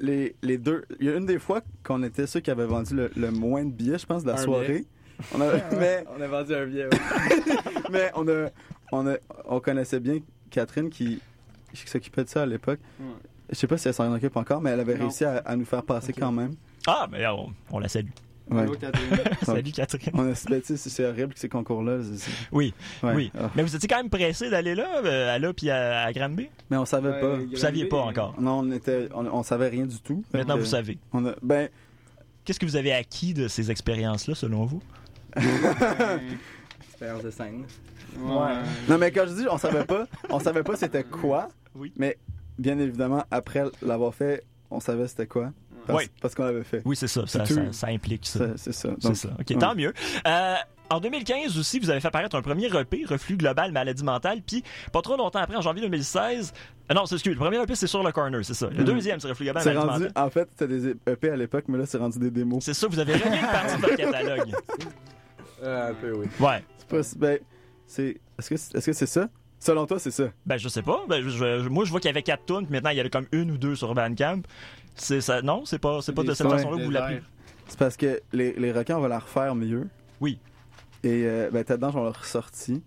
les, 0.00 0.34
les 0.42 0.56
deux. 0.58 0.84
Il 0.98 1.06
y 1.06 1.10
a 1.10 1.16
une 1.16 1.26
des 1.26 1.38
fois 1.38 1.60
qu'on 1.84 2.02
était 2.02 2.26
ceux 2.26 2.40
qui 2.40 2.50
avaient 2.50 2.64
vendu 2.66 2.94
le, 2.94 3.10
le 3.16 3.30
moins 3.30 3.64
de 3.64 3.70
billets, 3.70 3.98
je 3.98 4.06
pense, 4.06 4.22
de 4.22 4.28
la 4.28 4.34
Un 4.34 4.42
soirée. 4.42 4.84
On 5.34 5.40
a, 5.40 5.52
mais, 5.78 6.04
On 6.16 6.20
a 6.20 6.26
vendu 6.26 6.54
un 6.54 6.66
billet. 6.66 6.84
ouais. 6.86 6.90
mais 7.90 8.10
on 8.14 8.26
a, 8.28 8.48
on 8.92 9.06
a, 9.08 9.16
on 9.46 9.60
connaissait 9.60 10.00
bien 10.00 10.18
Catherine 10.50 10.90
qui, 10.90 11.20
qui 11.74 11.88
s'occupait 11.88 12.24
de 12.24 12.28
ça 12.28 12.42
à 12.42 12.46
l'époque. 12.46 12.78
Ouais. 13.00 13.06
Je 13.50 13.54
sais 13.56 13.66
pas 13.66 13.78
si 13.78 13.88
elle 13.88 13.94
s'en 13.94 14.12
occupe 14.12 14.36
encore, 14.36 14.60
mais 14.60 14.70
elle 14.70 14.80
avait 14.80 14.94
Non. 14.94 15.00
réussi 15.06 15.24
à, 15.24 15.38
à 15.38 15.56
nous 15.56 15.64
faire 15.64 15.82
passer 15.82 16.12
quand 16.12 16.30
même. 16.32 16.52
Ah, 16.86 17.06
mais 17.10 17.26
on, 17.26 17.52
on 17.72 17.78
la 17.78 17.88
salue. 17.88 18.08
Ouais. 18.50 18.62
Allô, 18.62 18.74
Catherine. 18.76 19.18
Salut, 19.42 19.72
Catherine. 19.72 20.10
On 20.14 20.30
a, 20.30 20.34
c'est 20.34 21.04
horrible 21.06 21.34
que 21.34 21.40
ces 21.40 21.48
concours-là. 21.50 21.98
c'est- 22.02 22.16
c'est- 22.18 22.30
Oui, 22.52 22.72
ouais. 23.02 23.12
oui. 23.14 23.32
Ah. 23.38 23.50
Mais 23.54 23.62
vous 23.62 23.74
étiez 23.76 23.86
quand 23.88 23.98
même 23.98 24.08
pressé 24.08 24.48
d'aller 24.48 24.74
là, 24.74 25.02
euh, 25.04 25.34
à 25.34 25.38
là 25.38 25.52
puis 25.52 25.68
à, 25.68 26.04
à 26.04 26.12
Granby? 26.14 26.48
Mais 26.70 26.76
on 26.78 26.86
savait 26.86 27.10
Ouais, 27.10 27.20
pas. 27.20 27.36
Vous 27.36 27.56
saviez 27.56 27.84
pas 27.86 27.98
euh, 27.98 28.10
encore. 28.10 28.40
Non, 28.40 28.60
on 28.60 28.70
était, 28.72 29.08
on, 29.14 29.26
on 29.26 29.42
savait 29.42 29.68
rien 29.68 29.84
du 29.84 30.00
tout. 30.00 30.22
Maintenant, 30.32 30.56
vous 30.56 30.64
savez. 30.64 30.98
On 31.12 31.26
a, 31.26 31.34
ben, 31.42 31.68
Qu'est-ce 32.44 32.58
que 32.60 32.64
vous 32.64 32.76
avez 32.76 32.92
acquis 32.92 33.34
de 33.34 33.46
ces 33.48 33.70
expériences-là, 33.70 34.34
selon 34.34 34.64
vous? 34.64 34.80
Expérience 35.36 37.22
de 37.22 37.30
scène. 37.30 37.64
Ouais. 38.18 38.54
Non, 38.88 38.98
mais 38.98 39.10
quand 39.12 39.26
je 39.26 39.34
dis 39.34 39.46
on 39.50 39.58
savait 39.58 39.84
pas, 39.84 40.06
on 40.30 40.40
savait 40.40 40.62
pas 40.62 40.76
c'était 40.76 41.04
quoi. 41.04 41.48
Oui. 41.74 41.92
Mais 41.96 42.16
bien 42.58 42.78
évidemment, 42.78 43.24
après 43.30 43.64
l'avoir 43.82 44.14
fait, 44.14 44.44
on 44.70 44.80
savait 44.80 45.06
c'était 45.06 45.26
quoi. 45.26 45.52
Parce, 45.86 46.00
Oui. 46.04 46.10
parce 46.20 46.34
qu'on 46.34 46.44
l'avait 46.44 46.64
fait. 46.64 46.82
Oui, 46.84 46.96
c'est 46.96 47.06
ça. 47.06 47.24
Ça, 47.26 47.86
implique 47.88 48.26
ça. 48.26 48.46
C'est 48.56 48.72
ça. 48.72 48.90
C'est 48.98 49.08
Donc, 49.08 49.16
ça. 49.16 49.28
OK, 49.38 49.46
ouais. 49.50 49.56
tant 49.56 49.74
mieux. 49.74 49.92
Euh, 50.26 50.54
en 50.90 51.00
2015 51.00 51.56
aussi, 51.58 51.78
vous 51.78 51.88
avez 51.90 52.00
fait 52.00 52.08
apparaître 52.08 52.34
un 52.36 52.42
premier 52.42 52.66
EP, 52.66 53.04
Reflux 53.06 53.36
global, 53.36 53.72
maladie 53.72 54.02
mentale, 54.04 54.40
puis 54.46 54.62
pas 54.92 55.00
trop 55.02 55.16
longtemps 55.16 55.38
après, 55.38 55.56
en 55.56 55.60
janvier 55.62 55.82
2016... 55.82 56.52
euh, 56.90 56.94
non, 56.94 57.04
c'est 57.06 57.14
excuse, 57.16 57.34
le 57.34 57.38
premier 57.38 57.62
EP, 57.62 57.74
c'est 57.74 57.86
sur 57.86 58.02
le 58.02 58.10
corner, 58.12 58.42
c'est 58.44 58.54
ça. 58.54 58.68
Le 58.70 58.78
Mhm. 58.78 58.84
deuxième, 58.84 59.20
c'est 59.20 59.28
Reflux 59.28 59.44
global, 59.44 59.62
C'est 59.62 59.74
maladie 59.74 59.88
rendu, 59.92 60.04
mentale. 60.06 60.24
en 60.24 60.30
fait, 60.30 60.48
c'était 60.58 60.68
des 60.78 60.94
EP 61.06 61.30
à 61.30 61.36
l'époque, 61.36 61.64
mais 61.68 61.78
là, 61.78 61.84
c'est 61.86 61.98
rendu 61.98 62.18
des 62.18 62.30
démos. 62.30 62.64
C'est 62.64 62.74
ça, 62.74 62.86
vous 62.86 62.98
avez 62.98 63.14
une 63.14 63.20
partie 63.20 63.76
de 63.76 63.80
votre 63.82 63.96
catalogue. 63.96 64.54
Euh, 65.62 65.90
un 65.90 65.94
peu, 65.94 66.12
oui. 66.14 66.26
Ouais. 66.40 66.62
C'est 66.78 66.88
pas, 66.88 67.00
ben, 67.18 67.38
c'est, 67.86 68.20
est-ce 68.38 68.50
que, 68.50 68.56
c'est- 68.56 68.76
est-ce 68.76 68.86
que 68.86 68.92
c'est 68.92 69.06
ça? 69.06 69.28
Selon 69.60 69.86
toi, 69.86 69.98
c'est 69.98 70.10
ça? 70.12 70.28
Ben, 70.46 70.56
je 70.56 70.68
sais 70.68 70.82
pas. 70.82 71.02
Ben, 71.08 71.22
je- 71.22 71.28
je- 71.30 71.68
moi, 71.68 71.84
je 71.84 71.90
vois 71.90 71.98
qu'il 72.00 72.08
y 72.08 72.10
avait 72.10 72.22
quatre 72.22 72.44
tunes, 72.46 72.64
puis 72.64 72.72
maintenant, 72.72 72.90
il 72.90 72.98
y 72.98 73.02
en 73.02 73.04
a 73.06 73.08
comme 73.08 73.26
une 73.32 73.50
ou 73.50 73.58
deux 73.58 73.74
sur 73.74 73.92
Bandcamp. 73.94 74.42
C'est 74.94 75.20
ça. 75.20 75.42
Non, 75.42 75.64
c'est 75.64 75.78
pas, 75.78 76.00
c'est 76.02 76.12
pas 76.12 76.22
de 76.22 76.32
cette 76.34 76.48
façon-là 76.48 76.76
que 76.78 76.82
vous 76.84 76.90
l'appelez. 76.90 77.20
C'est 77.66 77.78
parce 77.78 77.96
que 77.96 78.20
les, 78.32 78.52
les 78.54 78.72
requins, 78.72 78.96
on 78.96 79.00
va 79.00 79.08
la 79.08 79.18
refaire 79.18 79.54
mieux. 79.54 79.88
Oui. 80.20 80.38
Et, 81.04 81.24
euh, 81.26 81.50
ben, 81.52 81.64
Tête 81.64 81.80
d'Ange, 81.80 81.96
on 81.96 82.04
l'a 82.04 82.10
ressorti. 82.10 82.82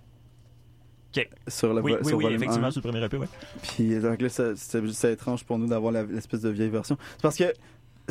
Ok. 1.15 1.27
sur 1.49 1.73
le 1.73 1.81
Oui, 1.81 1.91
vo- 1.91 1.97
oui, 1.99 2.07
sur 2.07 2.17
oui, 2.17 2.23
volume 2.23 2.37
effectivement, 2.41 2.67
1. 2.67 2.71
sur 2.71 2.81
le 2.81 2.89
premier 2.89 3.03
EP, 3.05 3.17
ouais. 3.17 3.27
Puis 3.63 3.99
donc 3.99 4.21
là, 4.21 4.29
ça- 4.29 4.55
c'était 4.55 4.81
juste 4.87 5.03
étrange 5.03 5.43
pour 5.43 5.57
nous 5.59 5.67
d'avoir 5.67 5.91
la- 5.91 6.03
l'espèce 6.03 6.39
de 6.39 6.47
vieille 6.49 6.69
version. 6.69 6.97
C'est 7.17 7.21
parce 7.21 7.35
que 7.35 7.53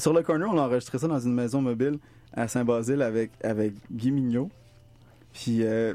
sur 0.00 0.12
le 0.12 0.23
corner, 0.23 0.49
on 0.50 0.59
a 0.59 0.62
enregistré 0.62 0.99
ça 0.99 1.09
dans 1.09 1.21
une 1.21 1.35
maison 1.35 1.61
mobile 1.61 1.99
à 2.33 2.49
Saint-Basile 2.49 3.02
avec, 3.02 3.30
avec 3.42 3.75
Guy 3.90 4.11
Mignot. 4.11 4.50
Puis 5.33 5.62
euh, 5.62 5.95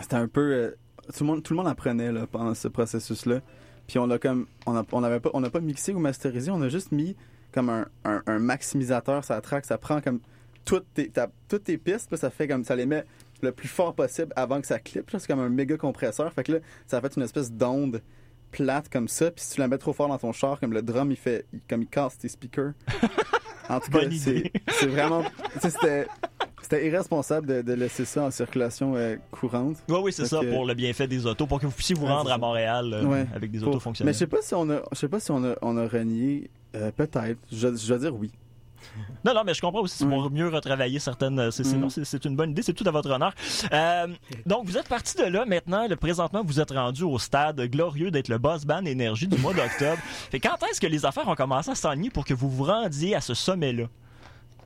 c'était 0.00 0.16
un 0.16 0.28
peu. 0.28 0.52
euh, 0.52 0.70
tout, 1.16 1.24
le 1.24 1.56
monde, 1.56 1.68
apprenait 1.68 2.12
pendant 2.26 2.54
ce 2.54 2.68
processus-là. 2.68 3.40
Puis 3.86 3.98
on 3.98 4.10
a 4.10 4.18
comme. 4.18 4.46
On 4.66 4.76
a, 4.76 4.84
on 4.92 5.02
avait 5.04 5.20
pas, 5.20 5.30
n'a 5.38 5.50
pas 5.50 5.60
mixé 5.60 5.92
ou 5.92 5.98
masterisé, 5.98 6.50
on 6.50 6.62
a 6.62 6.68
juste 6.68 6.92
mis 6.92 7.16
comme 7.52 7.70
un, 7.70 7.86
un, 8.04 8.38
maximisateur 8.38 9.22
la 9.28 9.40
track. 9.40 9.64
Ça 9.66 9.78
prend 9.78 10.00
comme 10.00 10.20
toutes 10.64 10.86
tes, 10.94 11.12
toutes 11.48 11.64
tes 11.64 11.78
pistes, 11.78 12.14
ça 12.16 12.30
fait 12.30 12.48
comme. 12.48 12.64
Ça 12.64 12.74
les 12.74 12.86
met 12.86 13.04
le 13.42 13.52
plus 13.52 13.68
fort 13.68 13.94
possible 13.94 14.32
avant 14.36 14.60
que 14.60 14.66
ça 14.66 14.78
clippe. 14.78 15.10
là. 15.10 15.18
C'est 15.18 15.26
comme 15.26 15.40
un 15.40 15.50
méga 15.50 15.76
compresseur. 15.76 16.32
Fait 16.32 16.44
que 16.44 16.52
là, 16.52 16.58
ça 16.86 17.00
fait 17.00 17.14
une 17.16 17.22
espèce 17.22 17.52
d'onde 17.52 18.00
plate 18.56 18.88
comme 18.88 19.08
ça. 19.08 19.30
Puis 19.30 19.44
si 19.44 19.54
tu 19.54 19.60
la 19.60 19.68
mets 19.68 19.78
trop 19.78 19.92
fort 19.92 20.08
dans 20.08 20.18
ton 20.18 20.32
char, 20.32 20.60
comme 20.60 20.72
le 20.72 20.82
drum, 20.82 21.10
il 21.10 21.16
fait. 21.16 21.46
il- 21.52 21.60
comme 21.68 21.82
il 21.82 21.88
casse 21.88 22.18
tes 22.18 22.28
speakers. 22.28 22.72
en 23.68 23.80
tout 23.80 23.90
cas, 23.90 24.00
c'est 24.10 24.86
vraiment. 24.86 25.22
C'était. 25.60 26.06
C'était 26.62 26.86
irresponsable 26.86 27.46
de, 27.46 27.60
de 27.60 27.72
laisser 27.74 28.06
ça 28.06 28.22
en 28.24 28.30
circulation 28.30 28.94
euh, 28.96 29.16
courante. 29.30 29.76
Oui, 29.86 29.98
oui, 30.04 30.12
c'est 30.14 30.24
ça, 30.24 30.40
pour 30.40 30.64
le 30.64 30.72
bienfait 30.72 31.06
des 31.06 31.26
autos, 31.26 31.46
pour 31.46 31.60
que 31.60 31.66
vous 31.66 31.72
puissiez 31.72 31.94
vous 31.94 32.06
rendre 32.06 32.32
à. 32.32 32.38
Montréal 32.38 32.90
euh, 32.94 33.04
Ouais. 33.04 33.26
avec 33.34 33.50
des 33.50 33.58
Pour- 33.58 33.68
autos 33.68 33.76
Mais 33.76 33.80
fonctionnelles. 33.82 34.14
je 34.14 34.18
sais 34.20 34.26
pas 34.26 34.40
si 34.40 34.54
on 34.54 34.70
a, 34.70 34.80
je 34.90 34.96
sais 34.96 35.08
pas 35.08 35.20
si 35.20 35.30
on 35.30 35.44
a, 35.44 35.56
on 35.60 35.76
a 35.76 35.86
renié. 35.86 36.48
euh, 36.74 36.90
Peut-être. 36.90 37.38
Je, 37.52 37.76
je 37.76 37.86
dois 37.88 37.98
dire 37.98 38.16
oui. 38.16 38.30
Non, 39.24 39.34
non, 39.34 39.42
mais 39.44 39.54
je 39.54 39.60
comprends 39.60 39.80
aussi, 39.80 39.96
c'est 39.98 40.06
pour 40.06 40.30
mieux 40.30 40.48
retravailler 40.48 40.98
certaines. 40.98 41.38
euh, 41.38 41.50
c'est- 41.50 41.64
c'est- 41.64 41.76
Mm. 41.76 41.80
non, 41.80 41.88
c'est 41.88 42.04
c'est 42.04 42.24
une 42.24 42.36
bonne 42.36 42.50
idée, 42.50 42.62
c'est 42.62 42.72
tout 42.74 42.84
à 42.86 42.90
votre 42.90 43.10
honneur. 43.10 43.32
Euh, 43.72 44.06
donc, 44.46 44.66
vous 44.66 44.76
êtes 44.76 44.88
parti 44.88 45.16
de 45.16 45.24
là 45.24 45.44
maintenant. 45.46 45.86
Le, 45.88 45.96
présentement, 45.96 46.42
vous 46.44 46.60
êtes 46.60 46.70
rendu 46.70 47.02
au 47.04 47.18
stade 47.18 47.60
glorieux 47.62 48.10
d'être 48.10 48.28
le 48.28 48.38
boss 48.38 48.64
band 48.64 48.84
énergie 48.84 49.26
du 49.28 49.38
mois 49.38 49.54
d'octobre. 49.54 49.98
Fait 50.30 50.40
quand 50.40 50.56
est-ce 50.70 50.80
que 50.80 50.86
les 50.86 51.04
affaires 51.06 51.26
ont 51.28 51.34
commencé 51.34 51.70
à 51.70 51.74
s'enligner 51.74 52.10
pour 52.10 52.24
que 52.24 52.34
vous 52.34 52.48
vous 52.50 52.64
rendiez 52.64 53.14
à 53.14 53.20
ce 53.20 53.34
sommet-là? 53.34 53.84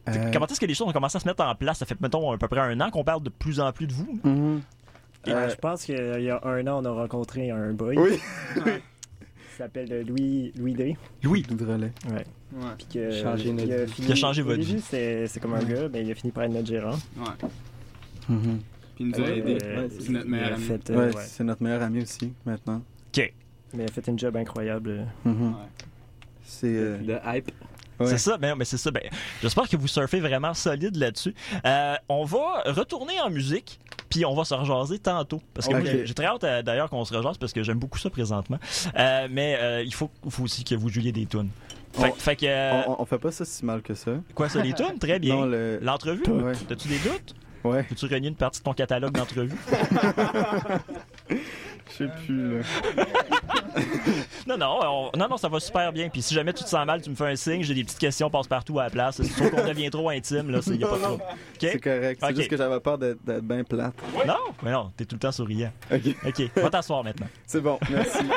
Euh, 0.09 0.31
Comment 0.33 0.47
est-ce 0.47 0.59
que 0.61 0.65
les 0.67 0.75
choses 0.75 0.89
ont 0.89 0.93
commencé 0.93 1.17
à 1.17 1.21
se 1.21 1.29
mettre 1.29 1.45
en 1.45 1.55
place? 1.55 1.79
Ça 1.79 1.87
fait, 1.87 2.01
mettons, 2.01 2.33
à 2.33 2.39
peu 2.39 2.49
près 2.49 2.61
un 2.61 2.81
an 2.81 2.91
qu'on 2.91 3.05
parle 3.05 3.23
de 3.23 3.29
plus 3.29 3.61
en 3.61 3.71
plus 3.73 3.87
de 3.87 3.93
vous. 3.93 4.19
mhm. 4.25 4.63
Et, 5.27 5.31
Euh, 5.33 5.49
Je 5.51 5.57
pense 5.57 5.85
qu'il 5.85 5.97
y 6.23 6.31
a 6.31 6.41
un 6.45 6.67
an, 6.67 6.81
on 6.83 6.85
a 6.87 6.91
rencontré 6.91 7.51
un 7.51 7.73
boy 7.73 7.97
Oui. 7.99 8.19
qui 9.59 9.63
s'appelle 9.65 9.93
euh, 9.93 10.05
Louis, 10.05 10.53
Louis 10.57 10.73
D. 10.75 10.97
Louis. 11.25 11.45
Relais. 11.51 11.93
Ouais. 12.09 12.25
Ouais. 12.53 12.71
Puis 12.79 12.87
que, 12.95 13.11
Changer 13.11 13.53
notre 13.53 13.65
il 13.67 13.73
a 13.73 13.85
vie. 13.85 13.93
fini- 13.93 14.07
Il 14.07 14.13
a 14.13 14.15
changé 14.15 14.43
au 14.43 14.45
votre 14.45 14.59
début, 14.59 14.77
vie. 14.77 14.81
C'est 14.89 15.27
c'est 15.27 15.41
comme 15.41 15.55
un 15.55 15.65
gars, 15.65 15.89
mais 15.93 16.03
il 16.05 16.11
a 16.13 16.15
fini 16.15 16.31
par 16.33 16.45
être 16.45 16.53
notre 16.53 16.69
gérant. 16.69 16.93
Ouais. 17.17 17.49
Mhm. 18.29 18.61
Puis 18.95 19.05
il 19.05 19.07
nous 19.09 19.15
a 19.17 19.27
Euh, 19.27 19.37
aidés. 19.37 19.59
euh, 19.65 19.89
c'est 19.99 20.09
notre 20.11 20.29
meilleur 20.29 20.53
a 20.53 20.55
ami. 20.55 20.65
fait, 20.65 20.91
Ouais, 20.91 20.97
euh, 20.97 21.13
ouais. 21.13 21.23
c'est 21.27 21.45
notre 21.45 21.63
meilleur 21.63 21.83
ami 21.83 22.03
aussi 22.03 22.33
maintenant. 22.47 22.83
OK. 23.17 23.33
Mais 23.75 23.83
il 23.85 23.89
a 23.91 23.93
fait 23.93 24.07
une 24.07 24.19
job 24.19 24.37
incroyable. 24.37 25.07
Mhm. 25.25 25.49
Ouais. 25.49 25.53
C'est. 26.45 26.67
euh, 26.69 26.99
De 26.99 27.19
hype. 27.37 27.51
Ouais. 28.01 28.07
C'est 28.07 28.19
ça, 28.19 28.39
ben, 28.39 28.55
mais 28.55 28.65
c'est 28.65 28.77
ça. 28.77 28.93
Ben, 28.93 29.03
J'espère 29.43 29.69
que 29.69 29.77
vous 29.77 29.89
surfez 29.89 30.21
vraiment 30.21 30.55
solide 30.55 30.95
là-dessus. 30.97 31.35
Euh, 31.67 31.97
on 32.09 32.25
va 32.25 32.63
retourner 32.67 33.21
en 33.21 33.29
musique, 33.29 33.81
puis 34.09 34.25
on 34.25 34.35
va 34.35 34.45
se 34.45 34.55
rejaser 34.55 34.99
tantôt. 34.99 35.41
Parce 35.55 35.69
que 35.69 35.85
j'ai- 36.07 36.15
très 36.15 36.27
hâte 36.27 36.45
euh, 36.45 36.63
d'ailleurs 36.63 36.89
qu'on 36.91 37.05
se 37.05 37.15
rejase 37.15 37.39
parce 37.39 37.53
que 37.53 37.63
j'aime 37.63 37.79
beaucoup 37.79 37.99
ça 37.99 38.11
présentement. 38.11 38.59
Euh, 38.97 39.29
mais 39.31 39.57
euh, 39.61 39.83
il 39.85 39.95
faut, 39.95 40.11
faut 40.29 40.45
aussi 40.45 40.65
que 40.65 40.75
vous 40.75 40.89
jouiez 40.89 41.13
des 41.13 41.27
tunes. 41.27 41.51
Fait, 41.93 42.11
On- 42.11 42.13
fait 42.15 42.37
que. 42.37 42.47
euh, 42.47 42.83
on, 42.87 42.97
on 43.03 43.05
fait 43.07 43.19
pas 43.19 43.33
ça 43.33 43.45
si 43.45 43.65
mal 43.65 43.81
que 43.83 43.95
ça. 43.95 44.13
Quoi, 44.35 44.49
ça, 44.49 44.63
les 44.63 44.73
tunes? 44.73 44.99
Très 45.01 45.19
bien. 45.19 45.37
Non, 45.39 45.47
le. 45.47 45.79
L'entrevue? 45.83 46.23
Ouais. 46.29 46.53
T'as-tu 46.69 46.89
des 46.89 46.99
doutes? 46.99 47.35
Ouais. 47.65 47.83
Peux-tu 47.83 48.07
renier 48.07 48.29
une 48.29 48.35
partie 48.37 48.61
de 48.61 48.65
ton 48.65 48.73
catalogue 48.73 49.13
d'entrevues? 49.13 49.57
Je 51.91 51.95
sais 52.05 52.11
plus, 52.25 52.59
là. 52.59 52.65
non, 54.47 54.57
non, 54.59 54.79
on- 54.83 55.19
non, 55.19 55.29
non, 55.29 55.37
ça 55.37 55.49
va 55.49 55.61
super 55.61 55.93
bien. 55.93 56.09
Puis 56.09 56.23
si 56.23 56.35
jamais 56.35 56.53
tu 56.53 56.65
te 56.65 56.69
sens 56.69 56.85
mal, 56.87 57.01
tu 57.03 57.11
me 57.11 57.15
fais 57.15 57.27
un 57.27 57.37
signe. 57.37 57.63
J'ai 57.63 57.75
des 57.75 57.85
petites 57.85 57.99
questions 57.99 58.29
passe-partout 58.31 58.79
à 58.79 58.85
la 58.85 58.91
place. 58.91 59.23
Si 59.23 59.29
tu 59.29 59.35
trouves 59.35 59.51
qu'on 59.51 59.67
devient 59.69 59.91
trop 59.91 60.09
intime, 60.11 60.51
là, 60.51 60.61
il 60.67 60.73
n'y 60.75 60.85
a 60.85 60.89
pas 60.89 60.97
de 60.97 61.03
trouble. 61.03 61.23
OK? 61.23 61.29
C'est 61.61 61.81
correct. 61.81 62.21
C'est 62.23 62.31
Ok. 62.31 62.37
juste 62.37 62.49
que 62.51 62.57
j'avais 62.57 62.81
peur 62.81 62.99
d'être 62.99 63.25
d'être 63.25 63.45
bien 63.45 63.65
plate. 63.65 63.95
Non, 64.27 64.35
mais 64.63 64.73
non, 64.73 64.93
t'es 64.97 65.05
tout 65.05 65.17
le 65.17 65.21
temps 65.21 65.33
souriant. 65.33 65.73
OK. 65.93 66.01
OK, 66.27 66.43
va 66.57 66.71
t'asseoir 66.71 67.05
maintenant. 67.05 67.27
C'est 67.47 67.61
bon. 67.61 67.79
Merci. 67.91 68.19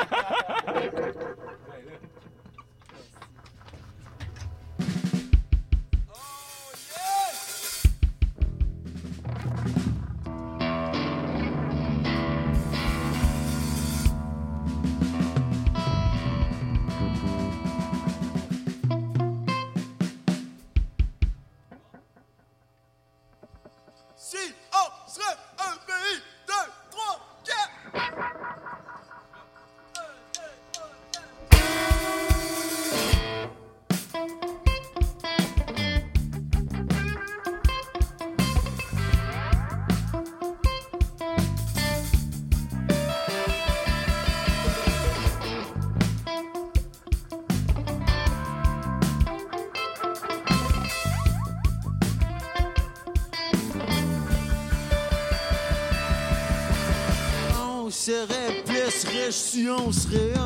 Si 24.24 24.36
on 24.72 25.10
serait 25.10 25.36
un 25.58 25.76
pays 25.84 26.22
si 59.52 59.68
on 59.68 59.92
un 59.92 60.41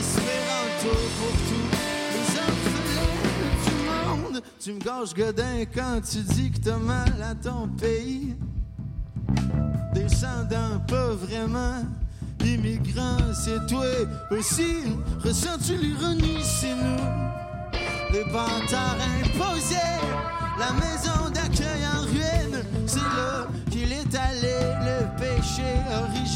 l'espéranto 0.00 0.96
pour 1.18 1.34
tout. 1.48 1.68
Les 2.14 2.28
orphelins 2.38 3.16
du 3.64 4.32
monde, 4.32 4.42
tu 4.58 4.72
me 4.72 4.80
gorges 4.80 5.14
godin 5.14 5.64
quand 5.74 6.00
tu 6.00 6.18
dis 6.18 6.50
que 6.50 6.58
t'as 6.58 6.76
mal 6.76 7.14
à 7.22 7.34
ton 7.34 7.68
pays. 7.68 8.34
Descendant 9.92 10.80
pas 10.88 11.10
vraiment 11.10 11.84
immigrant, 12.44 13.18
c'est 13.34 13.66
toi 13.66 13.84
aussi. 14.30 14.84
Ressens-tu 15.22 15.76
l'ironie 15.76 16.42
chez 16.42 16.74
nous? 16.74 17.02
Les 18.12 18.24
pantards 18.24 18.96
imposés, 19.20 20.00
la 20.58 20.72
maison 20.72 21.30
d'accueil 21.32 21.82
en 21.94 22.02
ruine, 22.06 22.64
c'est 22.86 22.98
là 22.98 23.46
qu'il 23.70 23.92
est 23.92 24.14
allé 24.14 24.58
le 24.86 25.06
péché 25.18 25.70
originel. 26.02 26.29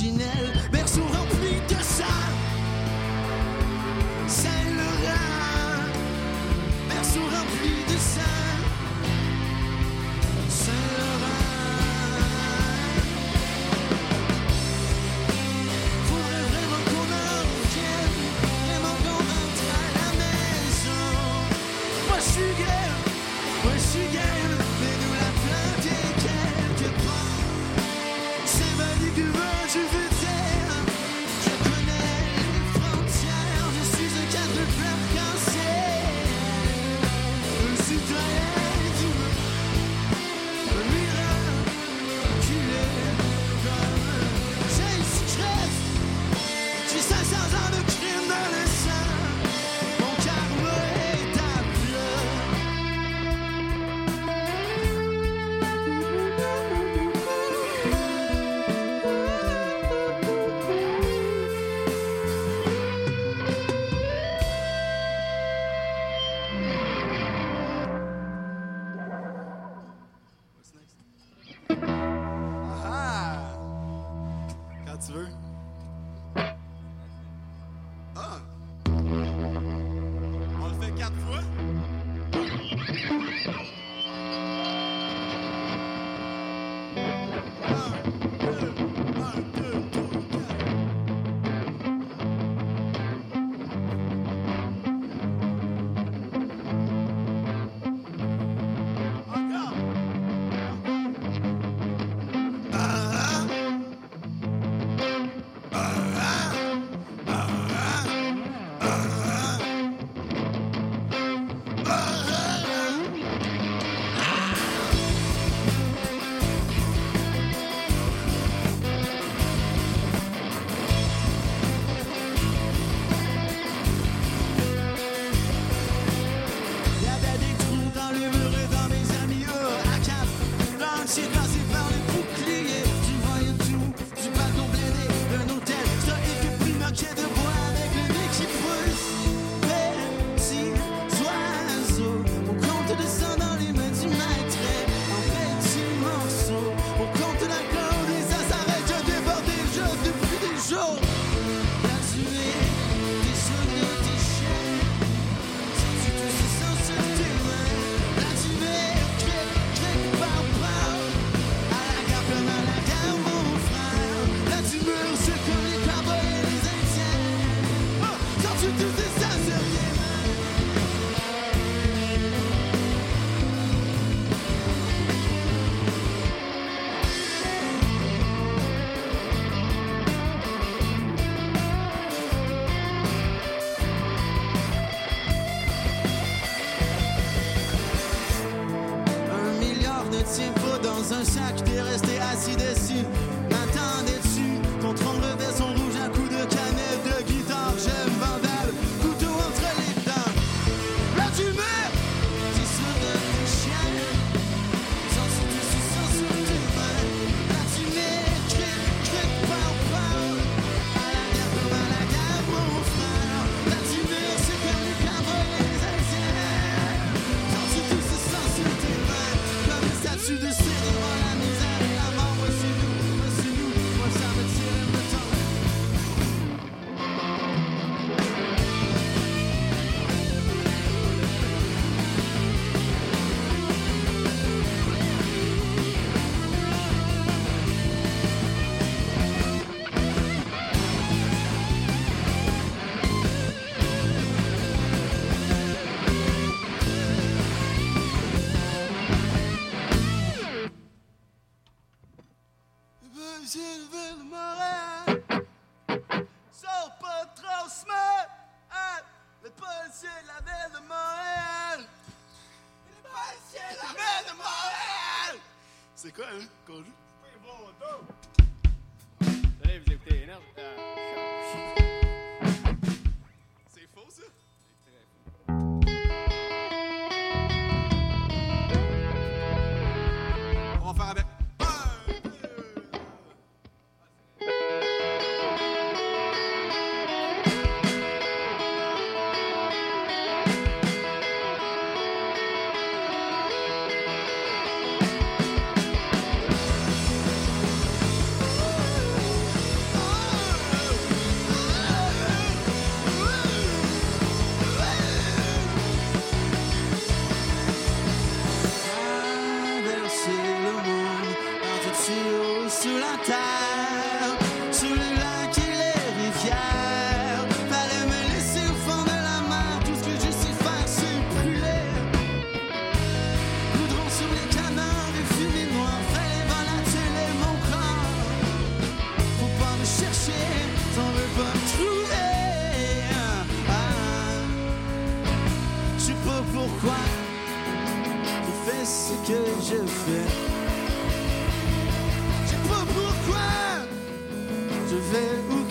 Sous 312.69 312.99
la 312.99 313.17
terre, 313.25 314.04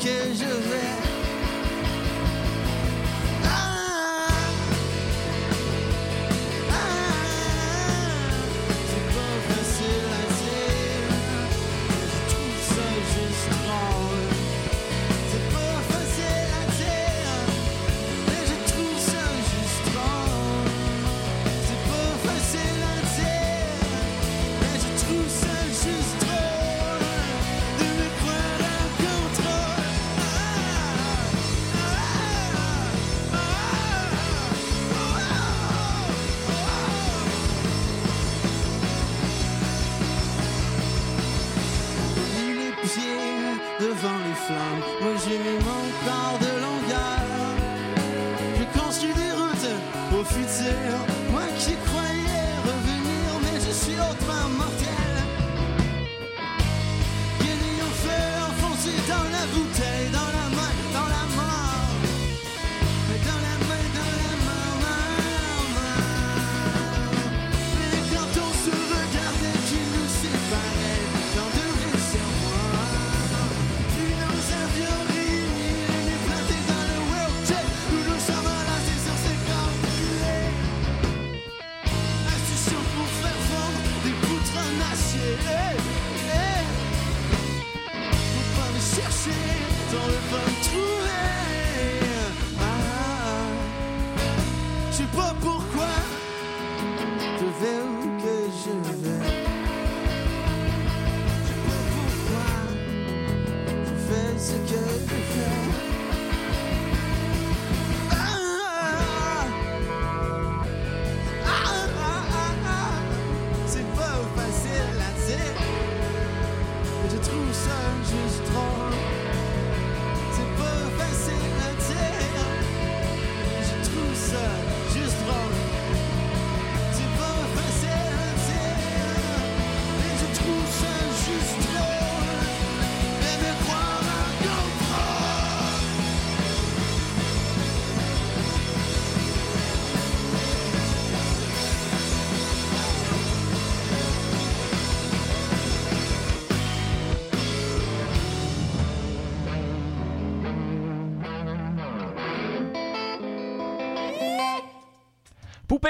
que 0.04 0.10
je 0.10 0.44
vais 0.44 1.03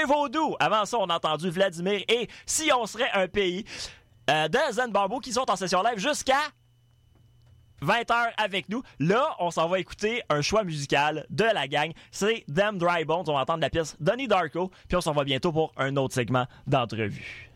vaudou. 0.05 0.55
Avant 0.59 0.85
ça, 0.85 0.97
on 0.99 1.09
a 1.09 1.15
entendu 1.15 1.49
Vladimir 1.49 2.01
et 2.07 2.27
Si 2.45 2.71
on 2.73 2.85
serait 2.85 3.11
un 3.13 3.27
pays 3.27 3.65
euh, 4.29 4.47
de 4.47 4.59
Zen 4.71 4.91
Barbeau 4.91 5.19
qui 5.19 5.33
sont 5.33 5.49
en 5.49 5.55
session 5.55 5.83
live 5.83 5.99
jusqu'à 5.99 6.41
20h 7.83 8.31
avec 8.37 8.69
nous. 8.69 8.81
Là, 8.99 9.35
on 9.39 9.51
s'en 9.51 9.67
va 9.67 9.79
écouter 9.79 10.21
un 10.29 10.41
choix 10.41 10.63
musical 10.63 11.25
de 11.29 11.43
la 11.43 11.67
gang. 11.67 11.91
C'est 12.11 12.43
Damn 12.47 12.77
Dry 12.77 13.05
Bones. 13.05 13.25
On 13.27 13.33
va 13.33 13.41
entendre 13.41 13.61
la 13.61 13.69
pièce 13.69 13.95
Donnie 13.99 14.27
Darko. 14.27 14.71
Puis 14.87 14.97
on 14.97 15.01
s'en 15.01 15.13
va 15.13 15.23
bientôt 15.23 15.51
pour 15.51 15.73
un 15.77 15.95
autre 15.97 16.13
segment 16.13 16.45
d'entrevue. 16.65 17.49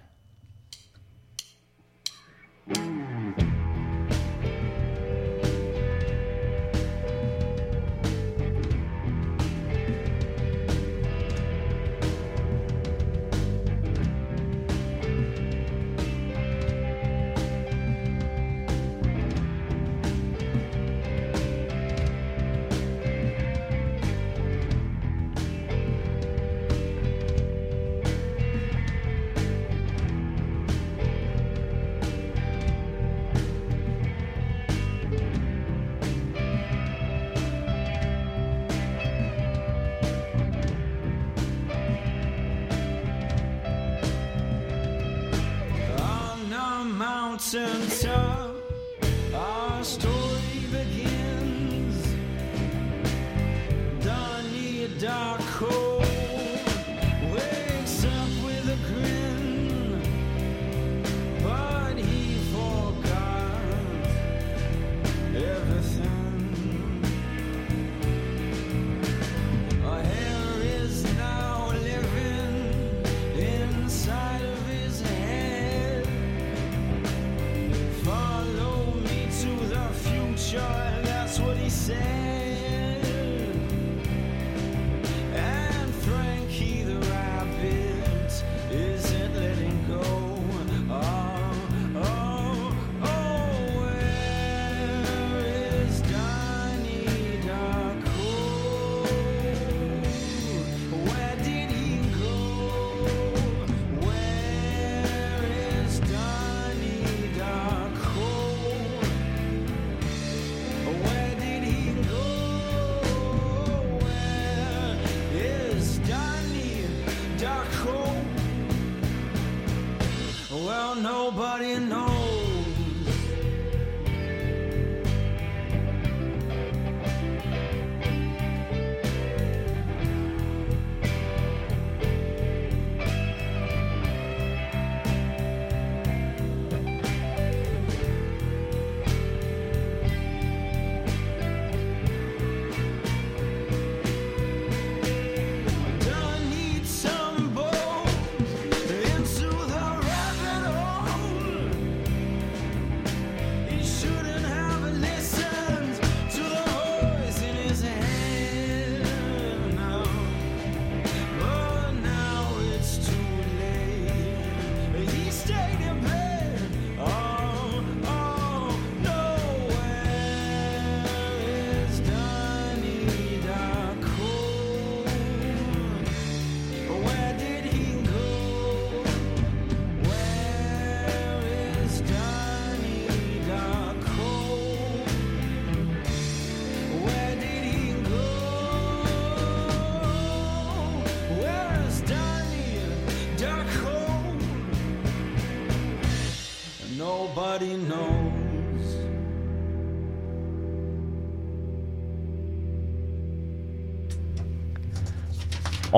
nobody 121.38 121.87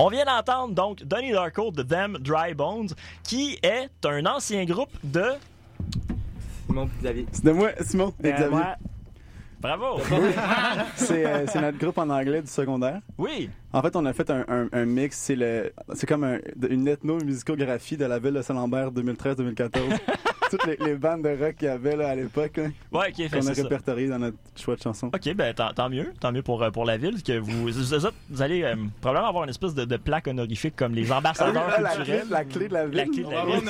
On 0.01 0.07
vient 0.09 0.23
d'entendre 0.23 0.73
donc 0.73 1.03
Donnie 1.03 1.31
Darko 1.33 1.71
de 1.71 1.83
Them 1.83 2.17
Dry 2.21 2.53
Bones, 2.53 2.87
qui 3.21 3.59
est 3.61 3.89
un 4.05 4.25
ancien 4.25 4.63
groupe 4.63 4.91
de. 5.03 5.25
Simon 6.67 6.89
Xavier. 7.01 7.25
C'est 7.33 7.43
de 7.43 7.51
moi, 7.51 7.71
Simon 7.81 8.13
et 8.23 8.27
Euh, 8.29 8.31
Xavier. 8.35 8.49
moi, 8.49 8.75
Bravo! 9.59 9.99
C'est 10.95 11.25
euh, 11.25 11.45
notre 11.61 11.77
groupe 11.77 11.97
en 11.97 12.09
anglais 12.09 12.41
du 12.41 12.47
secondaire. 12.47 13.01
Oui! 13.17 13.49
En 13.73 13.81
fait, 13.81 13.93
on 13.97 14.05
a 14.05 14.13
fait 14.13 14.29
un, 14.29 14.45
un- 14.47 14.69
un 14.71 14.85
mix. 14.85 15.17
C'est 15.17 15.35
le, 15.35 15.73
c'est 15.95 16.07
comme 16.07 16.23
un- 16.23 16.39
une 16.69 16.87
ethno-musicographie 16.87 17.97
de 17.97 18.05
la 18.05 18.19
ville 18.19 18.35
de 18.35 18.41
Saint-Lambert 18.41 18.91
2013-2014. 18.93 19.81
Toutes 20.57 20.65
les, 20.65 20.77
les 20.77 20.95
bandes 20.95 21.23
de 21.23 21.29
rock 21.29 21.55
qu'il 21.55 21.67
y 21.67 21.71
avait 21.71 21.95
là, 21.95 22.09
à 22.09 22.15
l'époque, 22.15 22.57
là, 22.57 22.63
Ouais, 22.91 23.09
ok, 23.09 23.29
fait, 23.29 23.39
qu'on 23.39 23.47
a 23.47 23.51
répertorié 23.53 24.07
dans 24.07 24.19
notre 24.19 24.37
choix 24.59 24.75
de 24.75 24.81
chansons. 24.81 25.07
Ok, 25.07 25.33
ben 25.35 25.53
tant, 25.53 25.71
tant 25.73 25.89
mieux, 25.89 26.11
tant 26.19 26.31
mieux 26.31 26.41
pour, 26.41 26.61
euh, 26.63 26.71
pour 26.71 26.85
la 26.85 26.97
ville 26.97 27.21
que 27.23 27.37
vous, 27.37 27.67
vous, 27.69 28.41
allez 28.41 28.63
euh, 28.63 28.75
probablement 29.01 29.29
avoir 29.29 29.43
une 29.43 29.49
espèce 29.51 29.73
de, 29.75 29.85
de 29.85 29.97
plaque 29.97 30.27
honorifique 30.27 30.75
comme 30.75 30.93
les 30.95 31.11
ambassadeurs 31.11 31.71
Ah, 31.77 31.81
la, 31.81 31.89
clé, 31.91 31.97
culturels. 32.03 32.27
la 32.29 32.45
clé 32.45 32.67
de 32.67 32.73
la 32.73 32.85
ville. 32.87 32.95
La 32.97 33.05
clé 33.05 33.21
de 33.23 33.27
On 33.27 33.31
la 33.31 33.45
va 33.45 33.59
ville. 33.59 33.69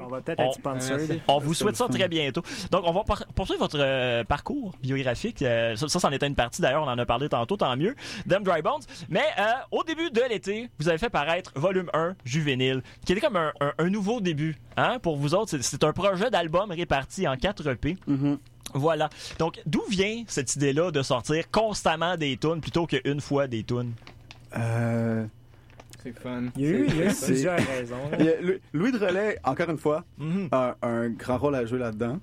on 0.00 0.06
va 0.08 0.20
peut-être 0.20 0.40
être 0.40 0.54
sponsor. 0.54 0.98
On 1.28 1.38
vous 1.38 1.54
souhaite 1.54 1.76
ça 1.76 1.86
fun. 1.86 1.92
très 1.92 2.08
bientôt. 2.08 2.42
Donc, 2.70 2.82
on 2.84 2.92
va 2.92 3.02
poursuivre 3.34 3.60
votre 3.60 3.78
euh, 3.80 4.24
parcours 4.24 4.74
biographique. 4.82 5.42
Euh, 5.42 5.74
ça, 5.76 5.88
ça, 5.88 5.98
c'en 6.00 6.10
était 6.10 6.26
une 6.26 6.34
partie 6.34 6.60
d'ailleurs, 6.62 6.82
on 6.82 6.88
en 6.88 6.98
a 6.98 7.06
parlé 7.06 7.28
tantôt, 7.28 7.56
tant 7.56 7.76
mieux. 7.76 7.94
Them 8.28 8.42
Dry 8.42 8.62
Bones. 8.62 8.82
Mais 9.08 9.24
euh, 9.38 9.42
au 9.70 9.84
début 9.84 10.10
de 10.10 10.20
l'été, 10.28 10.68
vous 10.78 10.88
avez 10.88 10.98
fait 10.98 11.10
paraître 11.10 11.52
Volume 11.54 11.90
1, 11.94 12.14
Juvénile, 12.24 12.82
qui 13.04 13.12
était 13.12 13.20
comme 13.20 13.36
un, 13.36 13.52
un- 13.60 13.72
un 13.78 13.88
nouveau 13.90 14.20
début. 14.20 14.56
Hein? 14.76 14.98
Pour 15.02 15.16
vous 15.16 15.34
autres, 15.34 15.50
c'est- 15.50 15.77
c'est 15.80 15.86
un 15.86 15.92
projet 15.92 16.30
d'album 16.30 16.70
réparti 16.70 17.26
en 17.28 17.36
4 17.36 17.66
EP. 17.68 17.96
Mhm. 18.06 18.38
Voilà. 18.74 19.08
Donc, 19.38 19.60
d'où 19.66 19.82
vient 19.88 20.24
cette 20.26 20.54
idée-là 20.56 20.90
de 20.90 21.02
sortir 21.02 21.50
constamment 21.50 22.16
des 22.16 22.36
tunes 22.36 22.60
plutôt 22.60 22.86
qu'une 22.86 23.20
fois 23.20 23.46
des 23.46 23.62
tunes? 23.62 23.92
Euh, 24.56 25.24
C'est 26.02 26.12
fun. 26.18 26.44
Il 26.56 26.62
y 26.62 26.66
a 26.66 26.70
eu, 26.70 26.86
il 26.88 26.96
y 26.96 27.02
a 27.02 27.06
eu 27.06 27.10
C'est- 27.10 27.26
plusieurs 27.26 27.58
raisons. 27.58 27.96
là. 28.12 28.16
il 28.20 28.26
y 28.26 28.28
a 28.28 28.34
Louis- 28.72 28.92
de 28.92 28.98
Relais, 28.98 29.38
encore 29.44 29.68
une 29.70 29.78
fois, 29.78 30.04
Mhm. 30.18 30.48
a 30.52 30.76
un 30.82 31.08
grand 31.10 31.38
rôle 31.38 31.54
à 31.54 31.64
jouer 31.66 31.78
là-dedans. 31.78 32.18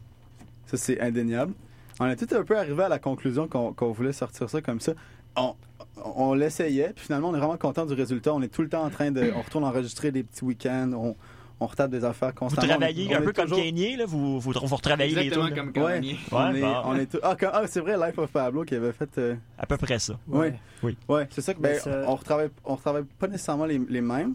Ça, 0.67 0.77
c'est 0.77 0.99
indéniable. 1.01 1.53
On 1.99 2.05
est 2.07 2.15
tout 2.15 2.33
un 2.35 2.43
peu 2.43 2.57
arrivé 2.57 2.83
à 2.83 2.89
la 2.89 2.99
conclusion 2.99 3.47
qu'on 3.47 3.91
voulait 3.91 4.13
sortir 4.13 4.49
ça 4.49 4.61
comme 4.61 4.79
ça. 4.79 4.93
On, 5.35 5.55
on 6.03 6.33
l'essayait, 6.33 6.91
puis 6.95 7.05
finalement, 7.05 7.29
on 7.29 7.35
est 7.35 7.39
vraiment 7.39 7.57
content 7.57 7.85
du 7.85 7.93
résultat. 7.93 8.33
On 8.33 8.41
est 8.41 8.47
tout 8.47 8.61
le 8.61 8.69
temps 8.69 8.83
en 8.83 8.89
train 8.89 9.11
de. 9.11 9.31
On 9.35 9.41
retourne 9.41 9.63
enregistrer 9.63 10.11
des 10.11 10.23
petits 10.23 10.43
week-ends, 10.43 10.91
on, 10.93 11.15
on 11.59 11.67
retape 11.67 11.91
des 11.91 12.03
affaires 12.03 12.29
Vous 12.29 12.35
constamment. 12.35 12.67
travaillez 12.67 13.07
On 13.09 13.15
un 13.15 13.21
on 13.21 13.25
peu 13.25 13.33
comme 13.33 13.45
toujours- 13.47 13.63
Kanye, 13.63 13.95
là, 13.95 14.05
vous, 14.05 14.39
vous, 14.39 14.51
vous 14.51 14.75
retravaillez 14.75 15.15
les 15.15 15.21
Exactement 15.21 15.47
tunes. 15.47 15.71
comme 15.73 15.83
Ouais, 15.83 15.93
Kanye. 15.93 16.17
on, 16.31 16.35
Ouais, 16.51 16.57
est, 16.57 16.61
bon. 16.61 16.73
on 16.85 16.95
est 16.97 17.05
tout- 17.05 17.19
Ah, 17.23 17.35
ah, 17.53 17.63
c'est 17.67 17.79
vrai, 17.79 17.95
Life 17.97 18.17
of 18.17 18.29
Pablo 18.31 18.63
qui 18.63 18.75
avait 18.75 18.91
fait. 18.91 19.17
euh, 19.17 19.35
À 19.57 19.65
peu 19.65 19.77
près 19.77 19.97
ça. 19.99 20.19
Ouais. 20.27 20.53
Oui. 20.83 20.97
Ouais, 21.07 21.27
c'est 21.31 21.41
ça 21.41 21.53
que 21.53 21.59
ben, 21.61 21.79
ça- 21.79 22.03
on 22.07 22.15
retravaille 22.15 22.49
on 22.65 22.75
retravaille 22.75 23.03
pas 23.19 23.27
nécessairement 23.27 23.65
les, 23.65 23.79
les 23.89 24.01
mêmes, 24.01 24.33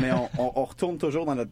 mais 0.00 0.10
on, 0.12 0.28
on- 0.42 0.52
on 0.56 0.64
retourne 0.64 0.96
toujours 0.98 1.26
dans 1.26 1.34
notre, 1.34 1.50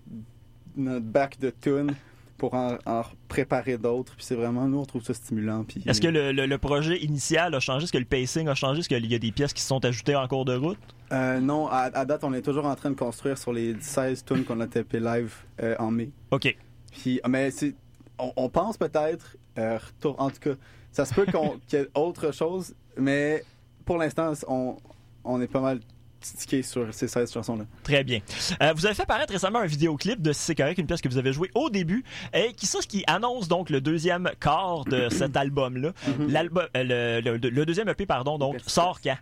notre 0.77 1.05
bac 1.05 1.39
de 1.39 1.51
tunes 1.51 1.95
pour 2.41 2.55
en, 2.55 2.79
en 2.87 3.03
préparer 3.29 3.77
d'autres. 3.77 4.17
Puis 4.17 4.25
c'est 4.25 4.35
vraiment, 4.35 4.67
nous, 4.67 4.79
on 4.79 4.87
trouve 4.87 5.03
ça 5.05 5.13
stimulant. 5.13 5.63
Puis, 5.63 5.83
Est-ce 5.87 6.01
que 6.01 6.09
le, 6.09 6.33
le- 6.33 6.47
le 6.47 6.59
projet 6.59 6.99
initial 6.99 7.55
a 7.55 7.61
changé? 7.61 7.85
Est-ce 7.85 7.93
que 7.93 7.99
le 7.99 8.05
pacing 8.07 8.49
a 8.49 8.55
changé? 8.55 8.81
Est-ce 8.81 8.89
qu'il 8.89 9.07
y 9.13 9.15
a 9.15 9.19
des 9.19 9.31
pièces 9.31 9.53
qui 9.53 9.61
se 9.61 9.69
sont 9.69 9.85
ajoutées 9.85 10.17
en 10.17 10.27
cours 10.27 10.47
de 10.47 10.57
route? 10.57 10.79
Euh, 11.13 11.39
non, 11.39 11.67
à, 11.69 11.91
à 11.93 12.05
date, 12.07 12.25
on 12.25 12.33
est 12.33 12.41
toujours 12.41 12.65
en 12.65 12.75
train 12.75 12.91
de 12.91 12.97
construire 12.97 13.37
sur 13.37 13.53
les 13.53 13.77
16 13.79 14.25
tunes 14.25 14.45
qu'on 14.45 14.59
a 14.61 14.67
tapé 14.67 15.01
live 15.01 15.35
euh, 15.63 15.77
en 15.79 15.91
mai. 15.91 16.11
OK. 16.31 16.57
Puis, 16.93 17.21
mais 17.29 17.51
c'est, 17.51 17.75
on, 18.19 18.33
on 18.37 18.49
pense 18.49 18.79
peut-être, 18.79 19.37
euh, 19.59 19.77
retour, 19.79 20.17
en 20.19 20.31
tout 20.31 20.41
cas, 20.41 20.55
ça 20.93 21.05
se 21.05 21.13
peut 21.15 21.27
qu'on, 21.27 21.59
qu'il 21.69 21.79
y 21.79 21.83
ait 21.83 21.89
autre 21.95 22.33
chose, 22.33 22.75
mais 22.97 23.45
pour 23.85 23.99
l'instant, 23.99 24.33
on, 24.49 24.77
on 25.25 25.41
est 25.43 25.47
pas 25.47 25.61
mal 25.61 25.81
stické 26.21 26.63
sur 26.63 26.93
ces 26.93 27.09
16 27.09 27.33
chansons-là. 27.33 27.65
Très 27.83 28.05
bien. 28.05 28.21
Euh, 28.63 28.73
vous 28.75 28.87
avez 28.87 28.95
fait 28.95 29.07
paraître 29.07 29.33
récemment 29.33 29.61
un 29.61 29.67
vidéoclip 29.67 30.21
de 30.21 30.33
Si 30.33 30.43
c'est 30.43 30.55
correct, 30.55 30.79
une 30.79 30.87
pièce 30.87 31.01
que 31.01 31.09
vous 31.09 31.19
avez 31.19 31.33
jouée 31.33 31.51
au 31.55 31.71
début, 31.71 32.05
et 32.35 32.53
qui, 32.53 32.67
ça, 32.67 32.79
qui 32.81 33.05
annonce 33.07 33.49
donc 33.49 33.71
le 33.71 33.81
deuxième 33.81 34.31
quart 34.41 34.85
de 34.85 35.09
cet 35.11 35.37
album-là. 35.37 35.93
L'album, 36.29 36.65
euh, 36.77 37.21
le, 37.21 37.37
le- 37.37 37.49
le 37.51 37.67
deuxième 37.67 37.89
EP, 37.89 38.07
pardon, 38.07 38.39
donc, 38.39 38.57
sort 38.67 39.01
quand? 39.01 39.17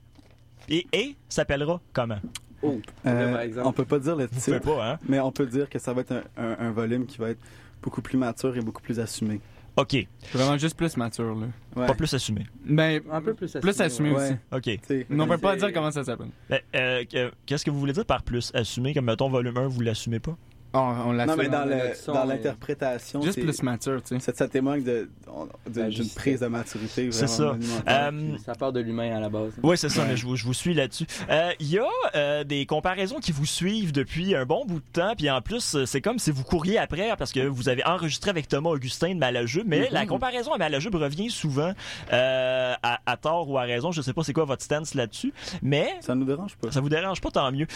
Et, 0.69 0.87
et 0.93 1.17
s'appellera 1.29 1.81
comment? 1.93 2.19
Oh, 2.63 2.81
Euh, 3.07 3.63
on 3.65 3.73
peut 3.73 3.85
pas 3.85 3.99
dire 4.01 4.17
le 4.17 4.29
titre, 4.29 4.59
pas, 4.59 4.93
hein? 4.93 4.99
mais 5.09 5.21
on 5.21 5.31
peut 5.31 5.47
dire 5.47 5.71
que 5.71 5.79
ça 5.79 5.93
va 5.93 6.01
être 6.01 6.13
un, 6.13 6.23
un- 6.37 6.57
un 6.59 6.71
volume 6.73 7.07
qui 7.07 7.19
va 7.19 7.31
être 7.31 7.39
beaucoup 7.81 8.03
plus 8.03 8.19
mature 8.19 8.57
et 8.57 8.61
beaucoup 8.61 8.83
plus 8.83 8.99
assumé. 8.99 9.41
OK. 9.79 9.91
C'est 9.93 10.09
vraiment 10.39 10.59
juste 10.59 10.77
plus 10.77 10.97
mature, 10.97 11.35
là. 11.37 11.47
Ouais. 11.77 11.87
Pas 11.87 11.95
plus 11.95 12.13
assumé. 12.13 12.47
Ben, 12.65 13.01
Un 13.11 13.21
peu 13.23 13.33
plus 13.35 13.53
plus 13.61 13.81
assumé 13.81 14.11
Ouais. 14.11 14.17
aussi. 14.17 14.33
OK. 14.53 14.81
T'sais, 14.83 15.07
Mais 15.09 15.23
on 15.23 15.27
peut 15.29 15.39
pas 15.39 15.57
dire 15.57 15.73
comment 15.73 15.91
ça 15.93 16.03
s'appelle. 16.03 16.29
Ben, 16.51 16.61
euh, 16.75 17.05
que- 17.05 17.31
Qu'est-ce 17.47 17.65
que 17.65 17.71
vous 17.71 17.79
voulez 17.79 17.93
dire 17.93 18.05
par 18.05 18.23
plus 18.23 18.51
assumé? 18.55 18.93
Comme, 18.93 19.05
mettons, 19.05 19.29
volume 19.29 19.57
1, 19.57 19.69
vous 19.69 19.81
l'assumez 19.81 20.19
pas? 20.19 20.37
Oh, 20.75 20.79
on 21.07 21.13
l'a 21.13 21.25
Non, 21.25 21.35
mais 21.37 21.49
dans, 21.49 21.61
dans 21.61 21.65
le- 21.65 21.77
notre 21.77 21.97
son, 21.97 22.13
dans 22.13 22.27
mais- 22.27 22.37
l'interprétation, 22.37 23.23
Juste 23.23 23.37
c'est- 23.37 23.41
plus 23.41 23.63
mature, 23.63 24.03
tu 24.03 24.15
sais. 24.15 24.21
ça, 24.21 24.35
ça 24.35 24.49
témoigne 24.49 24.83
de- 24.85 25.09
on- 25.27 25.47
de- 25.71 25.81
La 25.81 25.89
d'une 25.89 26.09
prise 26.11 26.41
de 26.41 26.47
maturité 26.47 27.11
C'est 27.11 27.27
ça. 27.27 27.57
Euh, 27.89 28.37
Ça 28.45 28.55
part 28.55 28.73
de 28.73 28.81
l'humain 28.81 29.17
à 29.17 29.21
la 29.21 29.31
base. 29.31 29.53
Oui, 29.63 29.79
c'est 29.79 29.89
ça, 29.89 30.05
mais 30.05 30.17
je 30.17 30.27
vous, 30.27 30.37
je 30.37 30.45
vous 30.45 30.53
suis 30.53 30.75
là-dessus. 30.75 31.07
Euh, 31.31 31.53
Il 31.61 31.71
y 31.71 31.79
a 31.79 31.87
euh, 32.15 32.45
des 32.45 32.67
comparaisons 32.67 33.19
qui 33.19 33.33
vous 33.33 33.47
suivent 33.47 33.93
depuis 33.93 34.35
un 34.35 34.45
bon 34.45 34.67
bout 34.67 34.81
de 34.81 34.85
temps, 34.93 35.15
puis 35.17 35.31
en 35.31 35.41
plus, 35.41 35.75
euh, 35.75 35.87
c'est 35.87 36.01
comme 36.03 36.19
si 36.19 36.31
vous 36.31 36.45
couriez 36.45 36.79
après, 36.79 37.15
parce 37.19 37.33
que 37.33 37.47
vous 37.47 37.69
avez 37.71 37.85
enregistré 37.87 38.29
avec 38.31 38.47
Thomas 38.49 38.71
Augustin 38.71 39.15
de 39.15 39.19
Malajube, 39.19 39.67
mais 39.67 39.89
la 39.91 40.05
comparaison 40.07 40.53
à 40.53 40.59
Malajube 40.59 40.95
revient 40.97 41.31
souvent, 41.31 41.73
euh, 42.13 42.75
à, 42.83 43.01
à 43.07 43.17
tort 43.17 43.49
ou 43.49 43.57
à 43.59 43.63
raison, 43.63 43.91
je 43.91 44.03
sais 44.03 44.13
pas 44.13 44.23
c'est 44.23 44.33
quoi 44.35 44.45
votre 44.45 44.63
stance 44.63 44.95
là-dessus, 44.95 45.33
mais 45.63 45.95
Ça 46.01 46.15
nous 46.15 46.25
dérange 46.27 46.57
pas. 46.57 46.71
ça 46.71 46.81
vous 46.81 46.89
dérange 46.91 47.21
pas, 47.23 47.31
tant 47.31 47.51
mieux. 47.53 47.67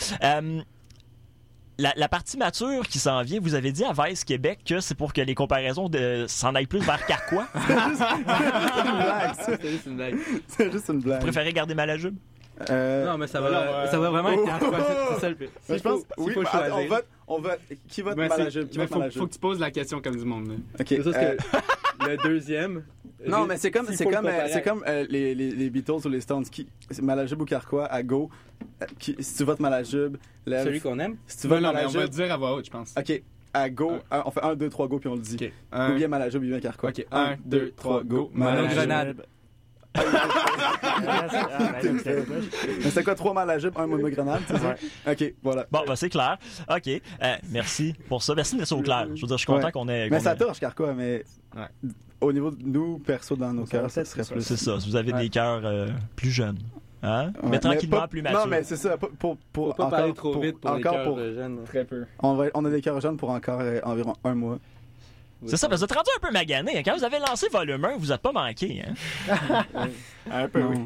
La, 1.78 1.92
la 1.96 2.08
partie 2.08 2.36
mature 2.36 2.86
qui 2.86 2.98
s'en 2.98 3.22
vient, 3.22 3.40
vous 3.40 3.54
avez 3.54 3.72
dit 3.72 3.84
à 3.84 3.92
Vice 3.92 4.24
Québec 4.24 4.60
que 4.64 4.80
c'est 4.80 4.94
pour 4.94 5.12
que 5.12 5.20
les 5.20 5.34
comparaisons 5.34 5.88
de, 5.88 6.26
s'en 6.28 6.54
aillent 6.54 6.66
plus 6.66 6.80
vers 6.80 7.04
Carquois. 7.06 7.46
C'est 7.54 7.68
une 7.70 8.94
blague, 8.94 9.34
ça. 9.34 9.52
C'est 10.48 10.70
juste 10.72 10.88
une 10.88 11.00
blague. 11.00 11.20
Vous 11.20 11.26
préférez 11.26 11.52
garder 11.52 11.74
Malajube? 11.74 12.16
Euh, 12.70 13.04
Non, 13.06 13.18
mais 13.18 13.26
ça 13.26 13.40
Voilà, 13.40 13.64
va, 13.64 13.82
ouais. 13.84 13.90
ça 13.90 13.98
va 13.98 14.10
vraiment 14.10 14.30
être 14.30 14.40
Oh. 14.62 14.66
C'est- 14.70 15.14
C'est 15.14 15.20
ça 15.20 15.28
le 15.28 15.34
pire. 15.36 15.48
mais 15.68 15.78
je 15.78 15.82
pense, 15.82 16.00
S'il 16.00 16.24
oui, 16.26 16.32
faut 16.34 16.40
attends, 16.42 16.58
on 16.58 16.68
choisir. 16.70 16.88
vote, 16.88 17.06
on 17.28 17.40
vote, 17.40 17.60
qui 17.88 18.02
vote 18.02 18.16
Ben, 18.16 18.28
c'est- 18.30 18.38
Malajube, 18.38 18.68
qui 18.68 18.78
mais 18.78 18.84
vote 18.84 18.92
faut, 18.92 18.98
Malajube? 18.98 19.20
faut 19.20 19.26
que 19.28 19.32
tu 19.32 19.38
poses 19.38 19.60
la 19.60 19.70
question 19.70 20.00
comme 20.00 20.16
du 20.16 20.24
monde. 20.24 20.48
là. 20.48 20.54
Ok, 20.80 20.92
euh, 20.92 21.36
que 21.98 22.08
le 22.10 22.16
deuxième. 22.18 22.84
Non, 23.24 23.46
mais 23.46 23.56
c'est 23.56 23.70
comme, 23.70 23.86
c'est 23.86 24.02
faut 24.02 24.10
le 24.10 24.16
comme, 24.16 24.26
euh, 24.26 24.48
c'est 24.50 24.62
comme 24.62 24.82
euh, 24.88 25.06
les, 25.08 25.32
les, 25.36 25.52
les 25.52 25.70
Beatles 25.70 26.04
ou 26.04 26.08
les 26.08 26.20
Stones. 26.20 26.42
Qui, 26.44 26.66
c'est 26.90 27.02
Malajube 27.02 27.40
ou 27.40 27.44
Carquois, 27.44 27.86
à 27.86 28.02
go. 28.02 28.28
euh, 28.82 28.86
qui- 28.98 29.14
si 29.20 29.36
tu 29.36 29.44
votes 29.44 29.60
Malajube, 29.60 30.16
lève. 30.44 30.64
Celui 30.64 30.80
qu'on 30.80 30.98
aime? 30.98 31.16
Si 31.28 31.38
tu 31.42 31.46
votes 31.46 31.60
non, 31.60 31.72
mais 31.72 31.84
on 31.86 31.90
va 31.90 32.02
le 32.02 32.08
dire 32.08 32.32
à 32.32 32.36
voix 32.36 32.54
haute, 32.54 32.64
je 32.66 32.70
pense. 32.72 32.92
ok, 32.98 33.22
à 33.54 33.70
go, 33.70 33.92
on 34.10 34.30
fait 34.32 34.42
1, 34.42 34.56
2, 34.56 34.68
3, 34.68 34.88
go, 34.88 34.98
puis 34.98 35.08
on 35.08 35.14
le 35.14 35.20
dit. 35.20 35.36
Ou 35.40 35.48
Un, 35.76 35.94
bien 35.94 36.08
Malajube, 36.08 36.42
ou 36.42 36.46
bien 36.46 36.58
Carquois. 36.58 36.90
Ok, 36.90 37.06
un, 37.12 37.36
deux, 37.44 37.70
trois, 37.76 38.02
go. 38.02 38.28
Mano 38.34 38.56
Malajube. 38.62 38.76
Grenade. 38.76 39.14
Ah, 39.20 39.22
ben, 39.22 39.24
c'est- 42.02 42.96
Mais 42.96 43.02
quoi, 43.04 43.14
3 43.14 43.34
Malajube, 43.34 43.76
1 43.76 43.86
monogrenade, 43.86 44.40
c'est 44.46 44.58
ça? 44.58 44.74
Ok, 45.10 45.34
voilà. 45.42 45.66
Bon, 45.70 45.80
ben, 45.86 45.96
c'est 45.96 46.08
clair. 46.10 46.38
OK. 46.70 46.88
Euh, 46.88 47.34
merci 47.50 47.94
pour 48.08 48.22
ça. 48.22 48.34
Merci 48.34 48.54
de 48.56 48.60
laisser 48.60 48.74
au 48.74 48.80
clair. 48.82 49.06
Je 49.14 49.20
veux 49.22 49.26
dire, 49.26 49.36
je 49.36 49.42
suis 49.42 49.46
content 49.46 49.66
Ouais. 49.66 49.72
qu'on 49.72 49.88
ait. 49.88 50.08
Mais 50.10 50.20
ça 50.20 50.32
ait- 50.32 50.36
torche, 50.36 50.60
Carquois, 50.60 50.94
mais 50.94 51.24
Ouais. 51.56 51.90
au 52.20 52.32
niveau 52.32 52.50
de 52.50 52.62
nous, 52.64 52.98
perso, 52.98 53.36
dans 53.36 53.52
nos 53.52 53.64
cœurs, 53.64 53.90
ça 53.90 54.04
serait 54.04 54.24
plus. 54.24 54.42
C'est 54.42 54.56
ça. 54.56 54.76
Vous 54.76 54.96
avez 54.96 55.12
Ouais. 55.12 55.20
des 55.22 55.28
cœurs 55.28 55.62
euh, 55.64 55.88
plus 56.16 56.30
jeunes. 56.30 56.58
Hein? 57.04 57.32
Ouais, 57.42 57.48
mais 57.50 57.58
tranquillement 57.58 58.00
pas- 58.02 58.06
plus 58.08 58.22
matures. 58.22 58.38
Non, 58.40 58.46
mais 58.46 58.62
c'est 58.62 58.76
ça. 58.76 58.96
Pour, 58.96 59.10
pour, 59.10 59.36
pour 59.52 59.66
Faut 59.68 59.72
pas 59.72 59.84
encore, 59.86 59.98
parler 59.98 60.12
trop 60.14 60.32
pour- 60.32 60.42
vite 60.42 60.60
pour 60.60 60.72
les 60.76 60.82
cœurs 60.82 61.16
jeunes. 61.16 61.58
Très 61.64 61.84
peu. 61.84 62.04
on, 62.20 62.34
va- 62.36 62.46
on 62.54 62.64
a 62.64 62.70
des 62.70 62.80
cœurs 62.80 63.00
jeunes 63.00 63.16
pour 63.16 63.30
encore 63.30 63.58
euh, 63.60 63.80
environ 63.82 64.14
un 64.22 64.34
mois. 64.36 64.58
C'est 65.46 65.56
ça, 65.56 65.68
parce 65.68 65.80
que 65.82 65.86
vous 65.86 65.92
êtes 65.92 65.96
rendu 65.98 66.10
un 66.16 66.26
peu 66.26 66.32
magané. 66.32 66.78
hein. 66.78 66.82
Quand 66.84 66.96
vous 66.96 67.04
avez 67.04 67.18
lancé 67.18 67.48
volume 67.48 67.84
1, 67.84 67.96
vous 67.96 68.06
n'êtes 68.08 68.20
pas 68.20 68.32
manqué. 68.32 68.82
Hein? 68.86 69.64
Un 70.30 70.48
peu, 70.48 70.60
Non. 70.60 70.70
oui. 70.70 70.78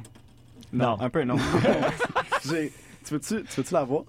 Non. 0.72 0.96
Un 1.00 1.10
peu, 1.10 1.24
non. 1.24 1.36
Tu 2.42 3.14
veux-tu 3.14 3.44
tu 3.44 3.60
veux-tu 3.60 3.72
la 3.74 3.84
voir? 3.84 4.02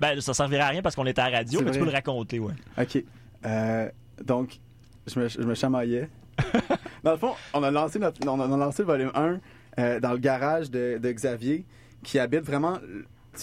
Ben, 0.00 0.20
ça 0.20 0.34
servirait 0.34 0.62
à 0.62 0.68
rien 0.68 0.82
parce 0.82 0.96
qu'on 0.96 1.06
était 1.06 1.20
à 1.20 1.30
la 1.30 1.38
radio, 1.38 1.60
mais 1.62 1.70
tu 1.70 1.78
peux 1.78 1.84
le 1.84 1.90
raconter, 1.92 2.38
ouais. 2.40 2.54
OK. 2.76 3.04
Euh, 3.46 3.88
donc, 4.24 4.58
je 5.06 5.20
me, 5.20 5.28
je 5.28 5.40
me 5.42 5.54
chamaillais. 5.54 6.08
dans 7.04 7.12
le 7.12 7.18
fond, 7.18 7.34
on 7.54 7.62
a 7.62 7.70
lancé, 7.70 7.98
notre, 8.00 8.18
on 8.26 8.40
a, 8.40 8.46
on 8.48 8.52
a 8.52 8.56
lancé 8.56 8.82
le 8.82 8.86
volume 8.88 9.10
1 9.14 9.38
euh, 9.78 10.00
dans 10.00 10.12
le 10.12 10.18
garage 10.18 10.70
de, 10.70 10.98
de 11.00 11.12
Xavier, 11.12 11.64
qui 12.02 12.18
habite 12.18 12.40
vraiment... 12.44 12.78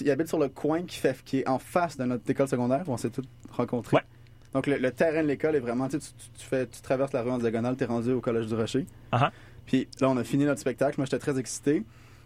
Il 0.02 0.12
habite 0.12 0.28
sur 0.28 0.38
le 0.38 0.50
coin 0.50 0.84
qui, 0.84 0.98
fait, 1.00 1.24
qui 1.24 1.40
est 1.40 1.48
en 1.48 1.60
face 1.60 1.96
de 1.98 2.04
notre 2.04 2.30
école 2.30 2.48
secondaire, 2.48 2.84
où 2.88 2.92
on 2.94 2.98
s'est 2.98 3.10
tous 3.10 3.24
rencontrés. 3.52 3.96
Ouais. 3.98 4.04
Donc, 4.54 4.68
le, 4.68 4.78
le 4.78 4.92
terrain 4.92 5.22
de 5.22 5.28
l'école 5.28 5.56
est 5.56 5.60
vraiment... 5.60 5.88
Tu, 5.88 6.00
tu, 6.00 6.08
tu 6.38 6.46
fais, 6.46 6.66
tu 6.68 6.82
traverses 6.82 7.14
la 7.14 7.22
rue 7.22 7.32
en 7.32 7.38
diagonale, 7.38 7.76
t'es 7.76 7.86
rendu 7.86 8.12
au 8.12 8.22
Collège 8.22 8.48
du 8.48 8.56
Rocher. 8.56 8.86
Ah-ha. 9.12 9.32
Puis 9.66 9.88
là, 10.02 10.10
on 10.10 10.18
a 10.18 10.24
fini 10.24 10.46
notre 10.46 10.60
spectacle. 10.60 10.96
Moi, 10.98 11.06
j'étais 11.06 11.20
très 11.20 11.38
excité. 11.38 11.84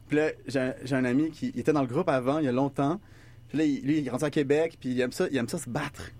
Puis 0.07 0.17
là, 0.17 0.29
j'ai 0.47 0.95
un, 0.95 1.05
ami 1.05 1.31
qui 1.31 1.47
était 1.55 1.73
dans 1.73 1.81
le 1.81 1.87
groupe 1.87 2.07
avant, 2.09 2.39
il 2.39 2.45
y 2.45 2.47
a 2.47 2.51
longtemps. 2.51 2.99
Puis 3.49 3.57
là, 3.57 3.63
il- 3.65 3.81
lui, 3.85 3.97
il 3.99 4.07
est 4.07 4.09
rendu 4.09 4.23
à 4.23 4.29
Québec, 4.29 4.77
puis 4.79 4.89
il 4.89 5.01
aime 5.01 5.11
ça, 5.11 5.27
il 5.29 5.37
aime 5.37 5.49
ça 5.49 5.57
se 5.57 5.69
battre. 5.69 6.11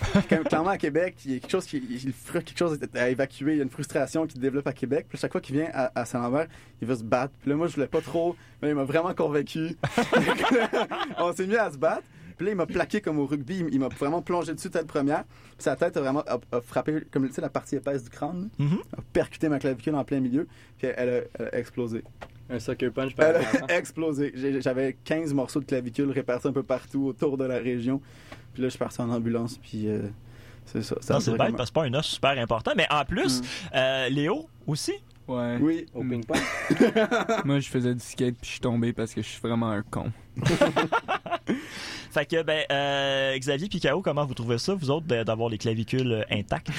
Comme, 0.28 0.44
clairement, 0.44 0.70
à 0.70 0.78
Québec, 0.78 1.16
il 1.24 1.32
y 1.32 1.36
a 1.36 1.38
quelque 1.40 1.50
chose 1.50 1.64
qui, 1.66 1.78
il 1.78 2.12
frustre 2.12 2.50
quelque 2.50 2.58
chose 2.58 2.78
à 2.94 3.08
évacuer. 3.08 3.52
Il 3.54 3.56
y 3.56 3.60
a 3.60 3.64
une 3.64 3.70
frustration 3.70 4.26
qui 4.26 4.34
se 4.34 4.38
développe 4.38 4.66
à 4.68 4.72
Québec. 4.72 5.06
Puis 5.08 5.18
chaque 5.18 5.32
fois 5.32 5.40
qu'il 5.40 5.56
vient 5.56 5.68
à, 5.72 5.90
à 6.00 6.04
Saint-Lambert, 6.04 6.46
il 6.80 6.86
veut 6.86 6.94
se 6.94 7.02
battre. 7.02 7.32
Puis 7.40 7.50
là, 7.50 7.56
moi, 7.56 7.66
je 7.66 7.74
voulais 7.74 7.88
pas 7.88 8.00
trop, 8.00 8.36
mais 8.62 8.68
il 8.68 8.74
m'a 8.76 8.84
vraiment 8.84 9.12
convaincu. 9.14 9.76
On 11.18 11.32
s'est 11.32 11.46
mis 11.46 11.56
à 11.56 11.72
se 11.72 11.78
battre. 11.78 12.04
Puis 12.38 12.46
là, 12.46 12.52
il 12.52 12.56
m'a 12.56 12.66
plaqué 12.66 13.00
comme 13.02 13.18
au 13.18 13.26
rugby. 13.26 13.64
Il- 13.70 13.78
m'a 13.80 13.88
vraiment 13.88 14.22
plongé 14.22 14.54
dessus 14.54 14.70
tête 14.70 14.86
première. 14.86 15.24
Puis 15.24 15.56
sa 15.58 15.76
tête 15.76 15.96
a 15.96 16.00
vraiment 16.00 16.22
a, 16.26 16.38
a 16.56 16.60
frappé, 16.62 17.02
comme 17.10 17.26
tu 17.28 17.34
sais, 17.34 17.40
la 17.42 17.50
partie 17.50 17.76
épaisse 17.76 18.04
du 18.04 18.10
crâne. 18.10 18.48
Mhm. 18.58 18.78
A 18.96 19.00
percuté 19.12 19.48
ma 19.48 19.58
clavicule 19.58 19.94
en 19.96 20.04
plein 20.04 20.20
milieu. 20.20 20.46
Puis 20.78 20.86
elle 20.96 21.08
a, 21.08 21.20
elle 21.38 21.46
a 21.52 21.58
explosé. 21.58 22.02
Un 22.50 22.58
sucker 22.60 22.90
punch 22.90 23.14
par 23.14 23.26
Elle 23.26 23.36
a 23.68 23.76
explosé. 23.78 24.32
J'avais 24.62 24.96
15 25.04 25.34
morceaux 25.34 25.60
de 25.60 25.66
clavicule 25.66 26.10
répartis 26.10 26.48
un 26.48 26.52
peu 26.52 26.62
partout 26.62 27.04
autour 27.06 27.36
de 27.36 27.44
la 27.44 27.58
région. 27.58 28.00
Puis 28.54 28.62
là, 28.62 28.68
je 28.68 28.70
suis 28.70 28.78
parti 28.78 29.00
en 29.02 29.10
ambulance. 29.10 29.58
Puis 29.58 29.86
euh, 29.88 30.02
c'est 30.64 30.82
ça. 30.82 30.96
ça 31.00 31.20
c'est 31.20 31.32
bête 31.32 31.38
comme- 31.48 31.56
parce 31.56 31.70
que 31.70 31.80
c'est 31.80 31.90
pas 31.90 31.96
un 31.96 32.00
os 32.00 32.06
super 32.06 32.38
important. 32.38 32.72
Mais 32.76 32.86
en 32.90 33.04
plus, 33.04 33.42
euh, 33.74 34.08
Léo 34.08 34.48
aussi? 34.66 34.94
Ouais. 35.26 35.58
Oui. 35.60 35.84
Au 35.92 36.00
ping-pong. 36.02 36.38
Moi, 37.44 37.60
je 37.60 37.68
faisais 37.68 37.92
du 37.94 38.00
skate 38.00 38.36
puis 38.36 38.46
je 38.46 38.50
suis 38.52 38.60
tombé 38.60 38.94
parce 38.94 39.12
que 39.12 39.20
je 39.20 39.28
suis 39.28 39.40
vraiment 39.40 39.68
un 39.70 39.82
con. 39.82 40.10
Fait 42.10 42.26
que, 42.26 42.42
ben, 42.42 42.64
euh, 42.72 43.38
Xavier 43.38 43.68
Picao, 43.68 44.00
comment 44.02 44.24
vous 44.24 44.34
trouvez 44.34 44.58
ça, 44.58 44.74
vous 44.74 44.90
autres, 44.90 45.06
d'avoir 45.06 45.48
les 45.48 45.58
clavicules 45.58 46.24
intactes? 46.30 46.70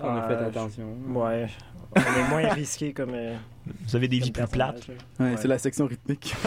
On 0.00 0.08
a 0.16 0.26
fait 0.28 0.34
Euh, 0.34 0.48
attention. 0.48 0.96
Ouais. 1.08 1.46
On 1.94 2.00
est 2.00 2.28
moins 2.30 2.48
risqué 2.54 2.92
comme. 2.92 3.12
euh, 3.14 3.36
Vous 3.86 3.94
avez 3.96 4.08
des 4.08 4.18
vies 4.18 4.30
plus 4.32 4.46
plates. 4.48 4.88
là. 4.88 4.94
Ouais, 5.20 5.30
Ouais. 5.32 5.36
c'est 5.36 5.46
la 5.48 5.58
section 5.58 5.86
rythmique. 5.86 6.34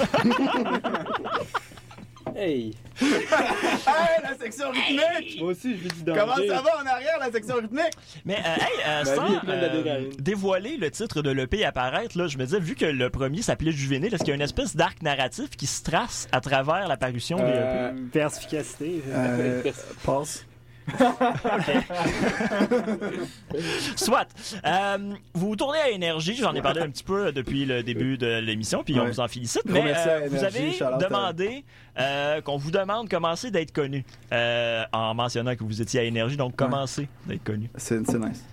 Hey! 2.38 2.74
hey, 3.02 4.22
la 4.22 4.36
section 4.38 4.70
rythmique! 4.70 5.40
Moi 5.40 5.52
aussi, 5.52 5.78
je 5.78 5.84
lui 5.84 5.88
dis 5.88 6.04
danger. 6.04 6.20
Comment 6.20 6.36
ça 6.36 6.62
va 6.62 6.82
en 6.84 6.86
arrière, 6.86 7.18
la 7.18 7.32
section 7.32 7.56
rythmique? 7.56 7.94
Mais, 8.26 8.36
euh, 8.36 8.56
hey, 8.56 8.88
euh, 8.88 9.06
sans 9.06 9.48
euh, 9.48 10.12
dévoiler 10.20 10.76
le 10.76 10.92
titre 10.92 11.22
de 11.22 11.32
l'EP 11.32 11.64
apparaître, 11.64 12.18
là, 12.18 12.28
je 12.28 12.38
me 12.38 12.44
disais, 12.44 12.60
vu 12.60 12.76
que 12.76 12.86
le 12.86 13.10
premier 13.10 13.42
s'appelait 13.42 13.72
Juvénile, 13.72 14.14
est-ce 14.14 14.24
qu'il 14.24 14.30
y 14.30 14.34
a 14.34 14.36
une 14.36 14.42
espèce 14.42 14.76
d'arc 14.76 15.02
narratif 15.02 15.52
qui 15.52 15.66
se 15.66 15.82
trace 15.84 16.28
à 16.34 16.42
travers 16.42 16.90
l'apparition 16.90 17.38
des 17.38 17.44
EP? 17.44 17.54
Euh, 17.54 17.92
Perspicacité. 18.12 19.02
Euh, 19.08 19.72
passe. 20.06 20.46
Soit. 23.96 24.28
Euh, 24.66 24.98
vous 25.34 25.50
vous 25.50 25.56
tournez 25.56 25.80
à 25.80 25.90
Énergie, 25.90 26.36
j'en 26.36 26.54
ai 26.54 26.62
parlé 26.62 26.82
un 26.82 26.90
petit 26.90 27.04
peu 27.04 27.32
depuis 27.32 27.66
le 27.66 27.84
début 27.84 28.18
de 28.18 28.40
l'émission, 28.40 28.84
puis 28.84 29.00
on 29.00 29.04
Ouais. 29.04 29.12
vous 29.12 29.20
en 29.20 29.28
félicite. 29.28 29.62
Gros 29.66 29.74
Mais 29.74 29.84
merci 29.84 30.10
euh, 30.10 30.28
vous 30.30 30.38
Énergie, 30.38 30.58
avez 30.58 30.72
shout-out 30.74 30.94
à- 30.94 30.98
demandé 30.98 31.64
euh, 32.00 32.42
qu'on 32.42 32.58
vous 32.58 32.72
demande 32.72 33.10
comment 33.10 33.36
c'est 33.36 33.52
d'être 33.52 33.72
connu, 33.72 34.04
euh, 34.32 34.84
en 34.92 35.14
mentionnant 35.14 35.56
que 35.56 35.64
vous 35.64 35.82
étiez 35.82 36.02
à 36.02 36.04
Énergie, 36.04 36.38
donc 36.38 36.56
comment 36.56 36.86
c'est 36.88 37.08
d'être 37.26 37.44
connu. 37.44 37.70
C'est 37.76 38.06
c'est 38.06 38.20
nice. 38.20 38.44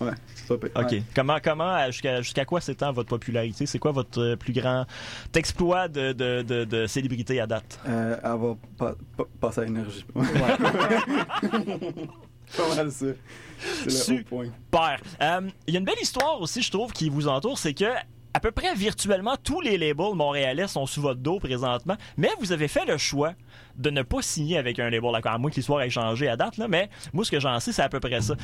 Ouais, 0.00 0.12
c'est 0.34 0.48
pas 0.48 0.56
pire. 0.68 0.70
OK. 0.76 0.90
Ouais. 0.92 1.02
Comment, 1.14 1.38
comment 1.42 1.74
euh, 1.76 1.90
jusqu'à 1.90 2.44
quoi 2.44 2.60
s'étend 2.60 2.92
votre 2.92 3.08
popularité? 3.08 3.66
C'est 3.66 3.78
quoi 3.78 3.92
votre 3.92 4.20
euh, 4.20 4.36
plus 4.36 4.52
grand 4.52 4.84
exploit 5.34 5.88
de, 5.88 6.12
de, 6.12 6.42
de, 6.42 6.64
de 6.64 6.86
célébrité 6.86 7.40
à 7.40 7.46
date? 7.46 7.78
Euh, 7.88 8.16
avoir 8.22 8.56
passé 9.40 9.60
à 9.60 9.64
énergie. 9.66 10.04
Ouais. 10.14 10.26
pas 12.56 12.74
mal 12.76 12.90
ça. 12.90 13.06
C'est 13.88 14.16
le 14.16 14.24
point. 14.24 14.46
Super. 14.46 14.98
Euh, 15.22 15.48
Il 15.66 15.74
y 15.74 15.76
a 15.76 15.80
une 15.80 15.86
belle 15.86 16.00
histoire 16.00 16.40
aussi, 16.40 16.62
je 16.62 16.70
trouve, 16.70 16.92
qui 16.92 17.08
vous 17.08 17.28
entoure, 17.28 17.58
c'est 17.58 17.74
que 17.74 17.84
à 18.32 18.38
peu 18.38 18.52
près 18.52 18.72
virtuellement 18.76 19.34
tous 19.42 19.60
les 19.60 19.76
labels 19.76 20.14
montréalais 20.14 20.68
sont 20.68 20.86
sous 20.86 21.02
votre 21.02 21.18
dos 21.20 21.40
présentement, 21.40 21.96
mais 22.16 22.30
vous 22.38 22.52
avez 22.52 22.68
fait 22.68 22.84
le 22.84 22.96
choix 22.96 23.32
de 23.76 23.90
ne 23.90 24.02
pas 24.02 24.22
signer 24.22 24.56
avec 24.56 24.78
un 24.78 24.88
label, 24.88 25.10
d'accord, 25.12 25.32
à 25.32 25.38
moins 25.38 25.50
que 25.50 25.56
l'histoire 25.56 25.82
ait 25.82 25.90
changé 25.90 26.28
à 26.28 26.36
date, 26.36 26.56
là, 26.56 26.68
mais 26.68 26.90
moi, 27.12 27.24
ce 27.24 27.30
que 27.32 27.40
j'en 27.40 27.58
sais, 27.58 27.72
c'est 27.72 27.82
à 27.82 27.88
peu 27.88 27.98
près 27.98 28.20
ça. 28.20 28.34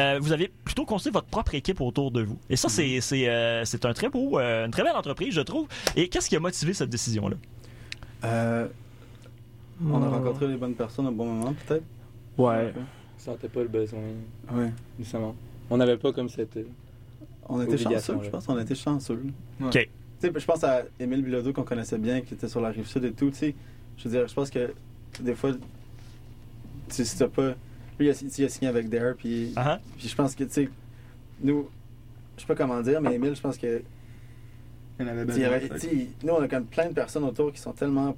Euh, 0.00 0.18
vous 0.20 0.32
avez 0.32 0.48
plutôt 0.64 0.84
construit 0.84 1.12
votre 1.12 1.26
propre 1.26 1.54
équipe 1.54 1.80
autour 1.80 2.10
de 2.10 2.22
vous. 2.22 2.38
Et 2.50 2.56
ça, 2.56 2.68
c'est 2.68 3.00
c'est, 3.00 3.28
euh, 3.28 3.64
c'est 3.64 3.84
un 3.84 3.92
très 3.92 4.08
beau, 4.08 4.38
euh, 4.38 4.64
une 4.66 4.70
très 4.70 4.82
belle 4.82 4.96
entreprise, 4.96 5.34
je 5.34 5.40
trouve. 5.40 5.66
Et 5.96 6.08
qu'est-ce 6.08 6.28
qui 6.28 6.36
a 6.36 6.40
motivé 6.40 6.72
cette 6.74 6.90
décision-là? 6.90 7.36
Euh, 8.24 8.66
on 9.84 10.02
a 10.02 10.08
rencontré 10.08 10.46
les 10.48 10.56
bonnes 10.56 10.74
personnes 10.74 11.06
au 11.08 11.12
bon 11.12 11.26
moment, 11.26 11.54
peut-être. 11.66 11.84
Ouais. 12.38 12.72
Je 13.18 13.24
sentais 13.24 13.48
pas 13.48 13.60
le 13.62 13.68
besoin, 13.68 14.00
Ouais. 14.52 14.72
nécessairement. 14.98 15.34
On 15.70 15.76
n'avait 15.76 15.96
pas 15.96 16.12
comme 16.12 16.28
cette. 16.28 16.58
On 17.48 17.60
était 17.62 17.78
chanceux, 17.78 18.14
là. 18.14 18.20
je 18.22 18.30
pense. 18.30 18.48
On 18.48 18.58
était 18.58 18.74
chanceux. 18.74 19.22
Ouais. 19.60 19.66
OK. 19.66 19.88
Tu 20.20 20.28
sais, 20.28 20.32
je 20.34 20.44
pense 20.46 20.62
à 20.64 20.82
Émile 21.00 21.22
Bilodeau 21.22 21.52
qu'on 21.52 21.64
connaissait 21.64 21.98
bien, 21.98 22.20
qui 22.20 22.34
était 22.34 22.48
sur 22.48 22.60
la 22.60 22.68
rive 22.70 22.86
sud 22.86 23.04
et 23.04 23.12
tout. 23.12 23.30
Tu 23.30 23.36
sais, 23.36 23.54
je 23.96 24.04
veux 24.08 24.10
dire, 24.16 24.28
je 24.28 24.34
pense 24.34 24.50
que 24.50 24.72
des 25.20 25.34
fois, 25.34 25.50
si 26.88 27.16
t'as 27.18 27.28
pas. 27.28 27.54
Lui, 27.98 28.06
il 28.08 28.10
a, 28.10 28.14
il 28.38 28.44
a 28.44 28.48
signé 28.48 28.68
avec 28.68 28.88
Dare, 28.88 29.14
puis, 29.16 29.52
Ah, 29.56 29.80
puis 29.98 30.08
je 30.08 30.14
pense 30.14 30.34
que, 30.34 30.44
tu 30.44 30.50
sais, 30.50 30.68
nous, 31.42 31.68
je 32.36 32.40
sais 32.42 32.46
pas 32.46 32.54
comment 32.54 32.80
dire, 32.80 33.00
mais 33.00 33.14
Émile, 33.14 33.34
je 33.36 33.40
pense 33.40 33.56
que. 33.58 33.82
Il 34.98 35.06
y 35.06 35.08
en 35.08 35.12
avait 35.12 35.78
sais, 35.78 36.08
nous, 36.22 36.32
on 36.32 36.42
a 36.42 36.48
comme 36.48 36.64
plein 36.66 36.88
de 36.88 36.94
personnes 36.94 37.24
autour 37.24 37.52
qui 37.52 37.60
sont 37.60 37.72
tellement 37.72 38.16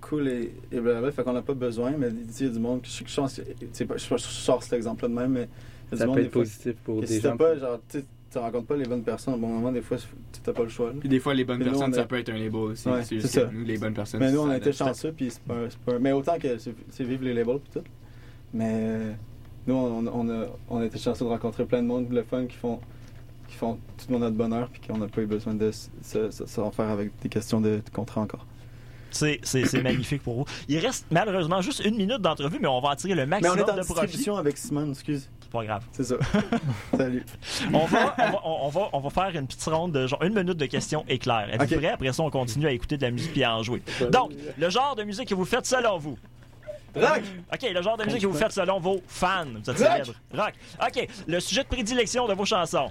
cool 0.00 0.28
et, 0.28 0.52
et 0.72 0.80
blablabla, 0.80 1.10
fait 1.12 1.22
qu'on 1.24 1.32
n'a 1.32 1.42
pas 1.42 1.54
besoin, 1.54 1.92
mais 1.98 2.08
il 2.08 2.44
y 2.46 2.48
a 2.48 2.52
du 2.52 2.58
monde, 2.58 2.80
je, 2.84 3.02
je, 3.06 3.14
pense 3.16 3.34
que- 3.34 3.42
tu 3.42 3.66
sais, 3.72 3.84
pas- 3.84 3.96
je, 3.96 4.04
je 4.06 4.16
sors 4.16 4.62
cet 4.62 4.72
exemple-là 4.74 5.08
de 5.08 5.14
même, 5.14 5.32
mais 5.32 5.48
il 5.48 5.90
y 5.90 5.94
a 5.94 5.96
du 5.96 5.98
Ça 5.98 6.06
monde, 6.06 6.16
peut 6.16 6.22
être 6.22 6.32
fois, 6.32 6.42
positif 6.42 6.74
pour 6.84 7.00
des 7.00 7.06
si 7.08 7.20
gens. 7.20 7.36
pas, 7.36 7.56
genre, 7.58 7.80
tu 7.90 8.38
rencontres 8.38 8.66
pas 8.66 8.76
les 8.76 8.84
bonnes 8.84 9.02
personnes 9.02 9.34
au 9.34 9.38
bon 9.38 9.48
moment, 9.48 9.72
des 9.72 9.82
fois, 9.82 9.96
tu 9.96 10.40
t'as 10.40 10.52
pas 10.52 10.62
le 10.62 10.68
choix. 10.68 10.88
là. 10.92 10.96
Puis 11.00 11.08
des 11.08 11.18
fois, 11.18 11.34
les 11.34 11.44
bonnes 11.44 11.58
personnes, 11.64 11.92
a- 11.92 11.96
ça 11.96 12.04
peut 12.04 12.18
être 12.18 12.28
un 12.28 12.38
label 12.38 12.54
aussi. 12.56 12.88
Ouais, 12.88 13.02
c'est 13.04 13.20
ça. 13.20 13.50
nous, 13.52 13.64
les 13.64 13.76
bonnes 13.78 13.94
personnes. 13.94 14.20
Mais 14.20 14.30
nous, 14.30 14.40
on 14.40 14.50
a 14.50 14.56
été 14.58 14.72
chanceux, 14.72 15.12
puis 15.12 15.30
c'est 15.30 15.42
pas, 15.42 15.68
c'est 15.68 15.78
pas- 15.80 15.98
Mais 15.98 16.12
autant 16.12 16.38
que 16.38 16.58
c'est 16.58 16.74
c'est 16.90 17.04
vivre 17.04 17.24
les 17.24 17.34
labels, 17.34 17.58
puis 17.58 17.80
tout. 17.80 17.88
Mais 18.54 18.70
euh, 18.72 19.12
nous, 19.66 19.74
on, 19.74 20.06
on 20.06 20.28
a, 20.30 20.46
on 20.70 20.80
a 20.80 20.84
été 20.86 20.98
chanceux 20.98 21.24
de 21.24 21.30
rencontrer 21.30 21.64
plein 21.64 21.82
de 21.82 21.86
monde, 21.86 22.06
le 22.10 22.22
fun, 22.22 22.46
qui 22.46 22.56
font, 22.56 22.80
qui 23.48 23.56
font 23.56 23.78
tout 24.06 24.16
notre 24.18 24.36
bonheur, 24.36 24.68
puis 24.70 24.80
qu'on 24.80 24.98
n'a 24.98 25.06
pas 25.08 25.20
eu 25.20 25.26
besoin 25.26 25.54
de 25.54 25.70
se, 25.70 25.88
se, 26.02 26.30
se- 26.30 26.46
se 26.46 26.60
en 26.60 26.70
faire 26.70 26.88
avec 26.88 27.10
des 27.20 27.28
questions 27.28 27.60
de, 27.60 27.76
de 27.84 27.90
contrat 27.92 28.22
encore. 28.22 28.46
C'est 29.10 29.40
magnifique 29.82 30.22
pour 30.22 30.34
vous. 30.36 30.44
Il 30.68 30.78
reste 30.78 31.06
malheureusement 31.10 31.62
juste 31.62 31.82
une 31.84 31.96
minute 31.96 32.18
d'entrevue, 32.20 32.58
mais 32.60 32.68
on 32.68 32.80
va 32.80 32.90
en 32.90 32.94
tirer 32.96 33.14
le 33.14 33.24
Mais 33.26 33.36
on 33.38 33.40
maximum 33.40 33.58
est 33.58 33.62
en 33.62 33.76
de 33.76 33.80
profit. 33.82 34.00
distribution 34.02 34.36
avec 34.36 34.58
Simone, 34.58 34.90
excuse. 34.90 35.28
C'est 35.40 35.50
pas 35.50 35.64
grave. 35.64 35.82
C'est 35.92 36.04
ça. 36.04 36.16
Salut. 36.96 37.24
On 37.72 37.86
va, 37.86 38.14
on, 38.18 38.30
va, 38.30 38.40
on, 38.44 38.68
va, 38.68 38.88
on 38.92 39.00
va 39.00 39.10
faire 39.10 39.34
une 39.34 39.46
petite 39.46 39.64
ronde 39.64 39.92
de 39.92 40.06
genre 40.06 40.22
une 40.22 40.34
minute 40.34 40.58
de 40.58 40.66
questions 40.66 41.04
éclairs. 41.08 41.48
Êtes-vous 41.54 41.74
Ok. 41.74 41.80
prêts? 41.80 41.88
Après 41.92 42.12
ça, 42.12 42.22
on 42.22 42.28
continue 42.30 42.66
à 42.66 42.72
écouter 42.72 42.98
de 42.98 43.02
la 43.02 43.10
musique 43.10 43.34
et 43.38 43.44
à 43.44 43.56
en 43.56 43.62
jouer. 43.62 43.80
Donc, 44.12 44.32
le 44.58 44.68
genre 44.68 44.94
de 44.94 45.04
musique 45.04 45.26
que 45.30 45.34
vous 45.34 45.46
faites 45.46 45.64
selon 45.64 45.96
vous. 45.96 46.18
Rock! 46.96 47.22
OK, 47.52 47.70
le 47.72 47.82
genre 47.82 47.96
de 47.96 48.04
musique 48.04 48.22
que 48.22 48.26
vous 48.26 48.36
faites 48.38 48.52
selon 48.52 48.80
vos 48.80 49.00
fans. 49.06 49.44
Vous 49.46 49.58
êtes 49.70 49.78
Rock! 49.78 49.88
célèbre. 50.04 50.12
Rock. 50.34 50.52
OK, 50.86 51.08
le 51.26 51.40
sujet 51.40 51.62
de 51.62 51.68
prédilection 51.68 52.26
de 52.26 52.34
vos 52.34 52.44
chansons. 52.44 52.90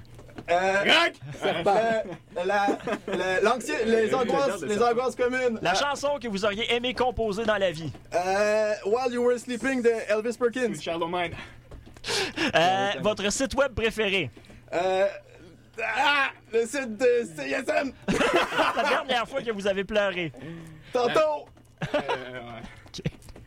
Euh, 0.50 0.84
le- 0.86 2.46
la- 2.46 2.68
le- 3.08 3.44
l'anxie- 3.44 3.74
les, 3.86 4.14
angoisses, 4.14 4.62
les 4.62 4.82
angoisses 4.82 5.16
communes. 5.16 5.60
La 5.62 5.72
Euh, 5.72 5.76
chanson 5.76 6.20
que 6.22 6.28
vous 6.28 6.46
auriez 6.46 6.72
aimé 6.74 6.94
composer 6.94 7.44
dans 7.44 7.58
la 7.58 7.72
vie. 7.72 7.92
euh, 8.14 8.74
While 8.86 9.14
You 9.14 9.26
Were 9.26 9.40
Sleeping 9.40 9.82
de 9.82 9.92
Elvis 10.08 10.38
Perkins. 10.38 10.74
Mind. 11.10 11.34
Euh, 12.56 12.90
votre 13.02 13.30
site 13.32 13.54
web 13.56 13.74
préféré. 13.74 14.30
Euh, 14.74 15.08
ah, 15.84 16.28
le 16.54 16.62
site 16.66 16.98
de 16.98 17.24
CSM. 17.36 17.92
La 18.78 18.84
dernière 18.90 19.28
fois 19.28 19.42
que 19.42 19.52
vous 19.52 19.68
avez 19.68 19.84
pleuré. 19.84 20.32
Tantôt. 20.94 21.48
Euh, 21.94 21.98
ouais. 21.98 22.62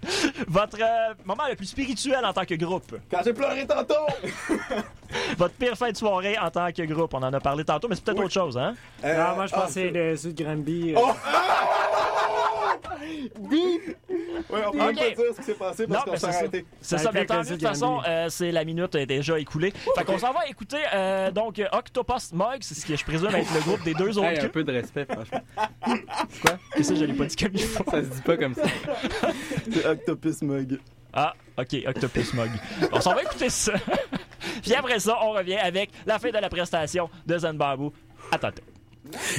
Votre 0.48 0.78
euh, 0.80 1.14
moment 1.24 1.44
le 1.48 1.56
plus 1.56 1.66
spirituel 1.66 2.24
en 2.24 2.32
tant 2.32 2.44
que 2.44 2.54
groupe. 2.54 2.96
Quand 3.10 3.20
j'ai 3.24 3.32
pleuré 3.32 3.66
tantôt. 3.66 4.06
Votre 5.36 5.54
pire 5.54 5.76
fin 5.76 5.90
de 5.90 5.96
soirée 5.96 6.38
en 6.38 6.50
tant 6.50 6.70
que 6.72 6.82
groupe. 6.82 7.12
On 7.14 7.22
en 7.22 7.32
a 7.32 7.40
parlé 7.40 7.64
tantôt, 7.64 7.88
mais 7.88 7.96
c'est 7.96 8.04
peut-être 8.04 8.22
autre 8.22 8.32
chose, 8.32 8.56
hein? 8.56 8.74
Euh, 9.04 9.16
Non, 9.16 9.34
moi, 9.36 9.46
je 9.46 9.54
ah, 9.54 9.60
pensais 9.60 9.90
le 9.90 10.16
Sud 10.16 10.40
Granby. 10.40 10.94
Oh! 10.96 11.10
Bip! 13.38 13.96
Ouais, 14.08 14.62
on 14.66 14.70
peut 14.72 14.78
même 14.78 14.88
Ok. 14.88 14.96
pas 14.96 15.10
dire 15.10 15.16
ce 15.34 15.36
qui 15.40 15.42
s'est 15.44 15.54
passé 15.54 15.86
Non, 15.86 15.98
parce 16.04 16.04
qu'on 16.06 16.10
mais 16.12 16.16
s'est 16.18 16.26
c'est 16.26 16.32
ça. 16.32 16.38
arrêté. 16.38 16.64
C'est 16.80 16.98
Ça 16.98 17.10
mais 17.12 17.20
fait 17.20 17.26
tant 17.26 17.38
mieux. 17.38 17.44
De 17.44 17.50
toute 17.50 17.62
façon, 17.62 18.00
euh, 18.06 18.28
c'est 18.28 18.52
la 18.52 18.64
minute 18.64 18.94
est 18.94 19.06
déjà 19.06 19.38
écoulée. 19.38 19.72
Fait 19.96 20.04
qu'on 20.04 20.18
s'en 20.18 20.32
va 20.32 20.46
écouter 20.48 20.78
euh, 20.94 21.30
donc 21.30 21.60
Octopus 21.72 22.32
Mug, 22.32 22.58
c'est 22.60 22.74
ce 22.74 22.86
que 22.86 22.96
je 22.96 23.04
présume 23.04 23.34
être 23.34 23.54
le 23.54 23.60
groupe 23.60 23.82
des 23.84 23.94
deux 23.94 24.18
autres 24.18 24.28
Hey, 24.28 24.40
un 24.40 24.48
peu 24.48 24.64
de 24.64 24.72
respect, 24.72 25.06
franchement. 25.10 25.40
Et 26.76 26.82
ça, 26.82 26.94
je 26.94 27.04
l'ai 27.04 27.14
pas 27.14 27.24
dit 27.26 27.36
comme 27.36 27.52
il 27.54 27.60
faut. 27.62 27.84
Ça 27.90 28.02
se 28.02 28.08
dit 28.08 28.22
pas 28.22 28.36
comme 28.36 28.54
ça. 28.54 28.62
C'est 29.72 29.86
Octopus 29.86 30.42
Mug. 30.42 30.78
Ah, 31.12 31.34
ok, 31.58 31.76
Octopus 31.88 32.34
Mug. 32.34 32.50
On 32.92 33.00
s'en 33.00 33.14
va 33.14 33.22
écouter 33.22 33.50
ça. 33.50 33.72
Puis 34.62 34.74
après 34.74 34.98
ça, 35.00 35.18
on 35.22 35.32
revient 35.32 35.56
avec 35.56 35.90
la 36.06 36.18
fin 36.18 36.30
de 36.30 36.38
la 36.38 36.48
prestation 36.48 37.10
de 37.26 37.36
Zen 37.38 37.56
Babu. 37.56 37.88
À 38.30 38.38
tantôt. 38.38 38.62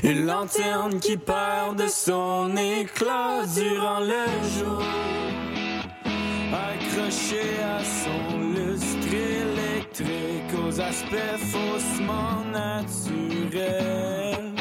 Une 0.03 0.25
lanterne 0.25 0.99
qui 0.99 1.15
perd 1.17 1.77
de 1.77 1.87
son 1.87 2.55
éclat 2.57 3.43
durant 3.55 3.99
le 3.99 4.25
jour. 4.57 4.83
Accrochée 6.53 7.61
à 7.63 7.83
son 7.83 8.39
lustre 8.55 9.13
électrique 9.13 10.53
aux 10.65 10.79
aspects 10.79 11.37
faussement 11.51 12.43
naturels. 12.51 14.60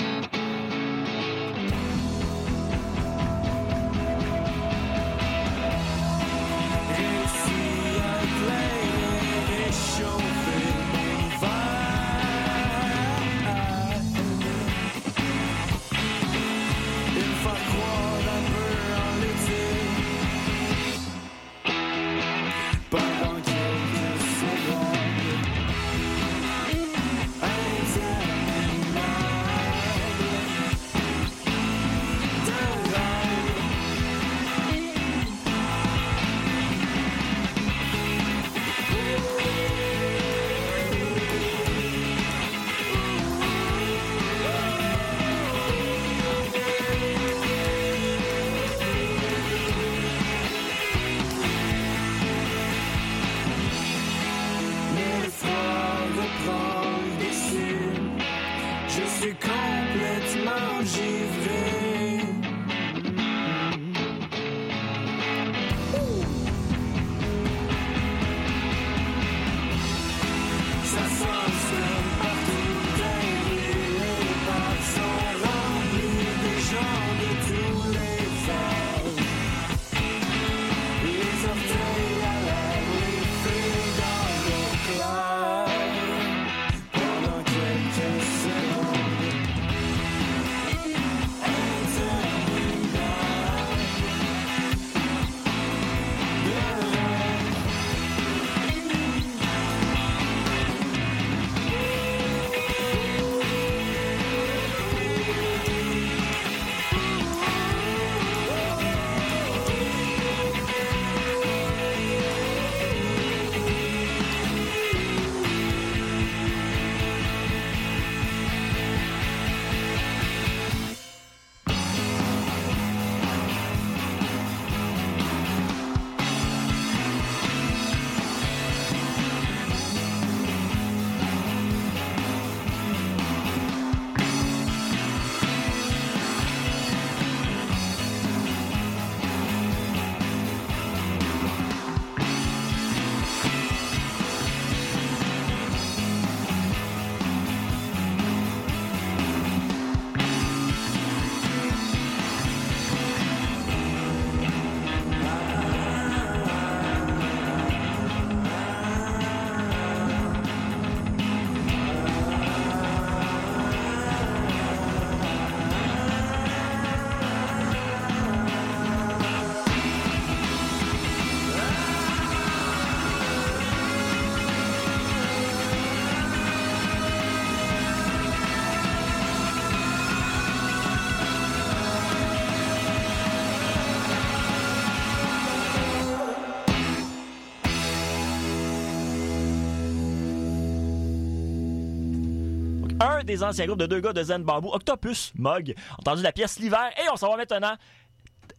Des 193.24 193.42
anciens 193.42 193.66
groupes 193.66 193.78
de 193.78 193.86
deux 193.86 194.00
gars 194.00 194.12
de 194.12 194.22
Zen 194.22 194.42
Bamboo, 194.42 194.72
Octopus 194.72 195.32
Mog. 195.36 195.74
Entendu 195.98 196.22
la 196.22 196.32
pièce 196.32 196.58
L'hiver 196.58 196.90
et 196.96 197.08
on 197.12 197.16
s'en 197.16 197.30
va 197.30 197.36
maintenant 197.36 197.76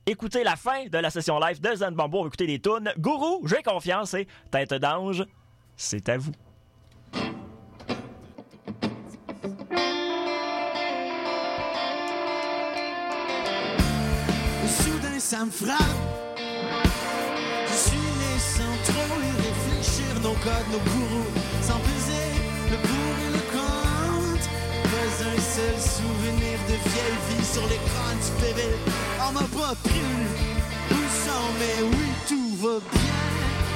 écouter 0.06 0.44
la 0.44 0.56
fin 0.56 0.86
de 0.88 0.98
la 0.98 1.10
session 1.10 1.40
live 1.40 1.60
de 1.62 1.76
Zen 1.76 1.94
Bamboo. 1.94 2.20
On 2.20 2.22
va 2.24 2.28
écouter 2.28 2.48
les 2.48 2.60
tunes. 2.60 2.92
Gourou, 2.98 3.48
j'ai 3.48 3.62
confiance 3.64 4.14
et 4.14 4.28
Tête 4.50 4.74
d'ange, 4.74 5.26
c'est 5.76 6.08
à 6.10 6.18
vous. 6.18 6.32
Soudain 14.68 15.20
ça 15.20 15.46
me 15.46 15.52
frappe. 15.52 15.78
Je 17.68 17.74
suis 17.74 17.98
né 17.98 18.40
sans 18.40 18.92
trop 18.92 19.16
réfléchir. 19.16 20.22
Nos 20.22 20.34
codes, 20.34 20.68
nos 20.72 20.80
gourous, 20.92 21.41
seul 25.62 25.80
souvenir 25.80 26.58
de 26.68 26.76
vieille 26.90 27.20
vie 27.30 27.46
sur 27.46 27.62
l'écran 27.72 28.12
du 28.24 28.32
péril. 28.42 28.76
On 29.28 29.32
m'a 29.32 29.48
pas 29.60 29.76
prévenu. 29.84 30.28
Où 30.92 31.02
sont, 31.26 31.50
mais 31.60 31.78
oui, 31.92 32.08
tout 32.28 32.52
va 32.64 32.76
bien. 32.94 33.26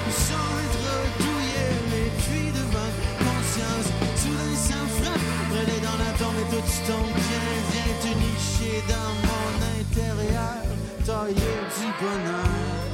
Où 0.08 0.12
les 0.58 0.70
draps 0.76 1.12
douillés, 1.22 1.76
les 1.94 2.10
puits 2.24 2.52
de 2.58 2.64
bonne 2.74 3.00
conscience? 3.26 3.88
Soudain 4.22 4.50
me 4.52 4.88
frappe. 4.98 5.26
Relais 5.52 5.82
dans 5.88 6.00
la 6.04 6.12
tombe 6.20 6.40
et 6.44 6.50
tout 6.54 6.82
tombe 6.88 7.14
bien. 7.28 7.46
Viens 7.72 7.96
te 8.04 8.12
nicher 8.24 8.78
dans 8.94 9.14
mon 9.28 9.50
intérieur. 9.80 10.62
Tailler 11.06 11.58
du 11.78 11.88
bonheur. 12.02 12.86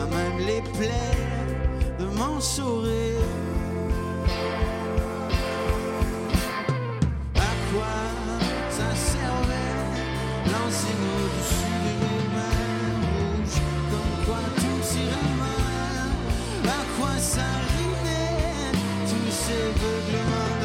À 0.00 0.04
même 0.14 0.38
les 0.46 0.62
plaies 0.76 1.18
de 1.98 2.06
mon 2.18 2.40
sourire. 2.40 3.26
Rimait 17.18 18.72
Tous 19.06 19.32
ces 19.32 19.72
beuglements 19.80 20.55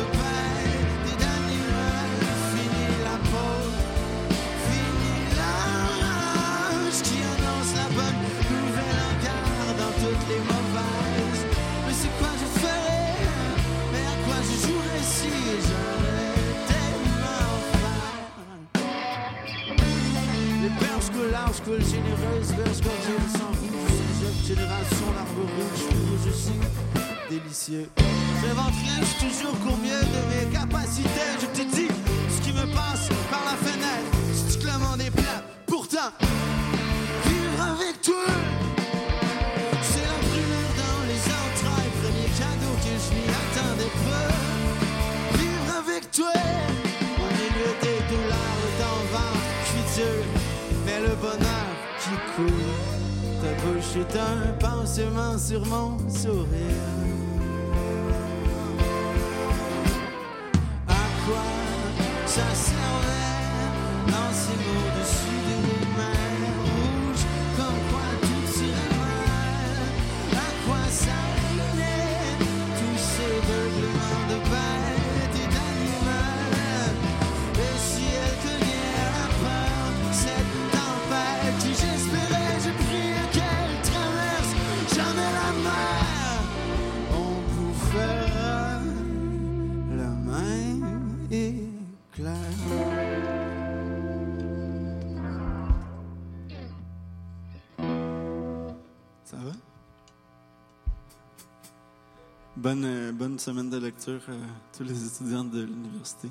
Bonne, 102.61 102.85
euh, 102.85 103.11
bonne 103.11 103.39
semaine 103.39 103.71
de 103.71 103.77
lecture 103.79 104.21
à 104.29 104.77
tous 104.77 104.83
les 104.83 105.03
étudiants 105.03 105.43
de 105.43 105.63
l'université. 105.63 106.29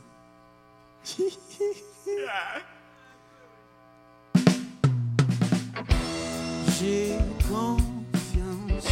J'ai 6.78 7.16
confiance, 7.48 8.86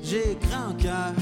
j'ai 0.00 0.38
grand 0.40 0.74
cœur. 0.80 1.12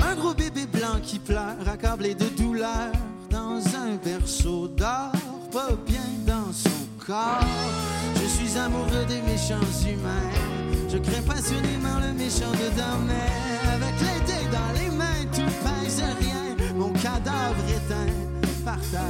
Un 0.00 0.14
gros 0.16 0.32
bébé 0.32 0.64
blanc 0.66 0.98
qui 1.02 1.18
pleure, 1.18 1.68
accablé 1.68 2.14
de 2.14 2.24
douleur, 2.30 2.90
dans 3.28 3.60
un 3.76 3.96
berceau 4.02 4.66
d'or, 4.68 5.12
pas 5.52 5.76
bien 5.86 6.08
dans 6.26 6.50
son 6.54 6.88
corps. 7.06 7.44
Je 8.14 8.26
suis 8.26 8.58
amoureux 8.58 9.04
des 9.06 9.20
méchants 9.20 9.60
humains. 9.86 10.30
Je 10.88 10.96
crains 10.96 11.22
passionnément 11.22 12.00
le 12.00 12.14
méchant 12.14 12.50
dedans, 12.52 12.98
mais 13.06 13.48
avec 13.74 13.94
les 14.00 14.37
cadavre 17.58 17.70
éteint 17.70 18.06
par 18.64 18.80
terre. 18.90 19.02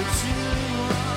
Au-dessus 0.00 0.32
de 0.32 0.76
moi, 0.76 1.08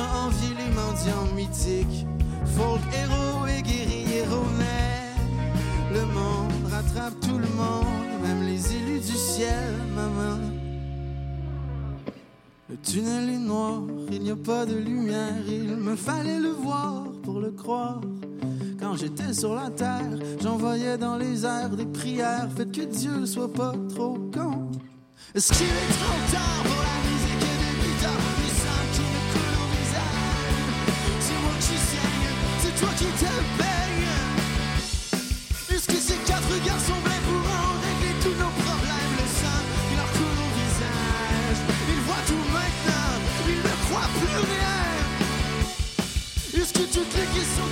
longtemps 0.00 0.26
envié 0.26 0.48
les 0.58 0.74
mendiants 0.74 1.34
mythiques 1.34 2.06
Folk 2.56 2.80
héros 2.92 3.46
et 3.46 3.62
guerriers 3.62 4.24
mais 4.58 5.94
Le 5.94 6.04
monde 6.06 6.52
rattrape 6.70 7.20
tout 7.20 7.38
le 7.38 7.48
monde 7.48 8.22
Même 8.22 8.46
les 8.46 8.76
élus 8.76 9.00
du 9.00 9.16
ciel, 9.16 9.74
maman 9.94 10.38
le 12.68 12.76
tunnel 12.76 13.28
est 13.28 13.36
noir, 13.36 13.82
il 14.12 14.22
n'y 14.22 14.30
a 14.30 14.36
pas 14.36 14.64
de 14.64 14.76
lumière, 14.76 15.42
il 15.48 15.74
me 15.74 15.96
fallait 15.96 16.38
le 16.38 16.50
voir 16.50 17.02
pour 17.24 17.40
le 17.40 17.50
croire. 17.50 18.00
Quand 18.78 18.94
j'étais 18.94 19.32
sur 19.32 19.56
la 19.56 19.70
terre, 19.70 20.08
j'envoyais 20.40 20.96
dans 20.96 21.16
les 21.16 21.44
airs 21.44 21.70
des 21.70 21.86
prières. 21.86 22.48
Faites 22.56 22.70
que 22.70 22.82
Dieu 22.82 23.26
soit 23.26 23.52
pas 23.52 23.74
trop 23.88 24.16
con. 24.32 24.70
Est-ce 25.34 25.52
qu'il 25.52 25.66
est 25.66 25.92
trop 25.98 26.32
tard 26.32 26.79
Est-ce 46.52 46.72
que 46.72 46.82
toutes 46.92 47.14
les 47.14 47.26
questions 47.26 47.64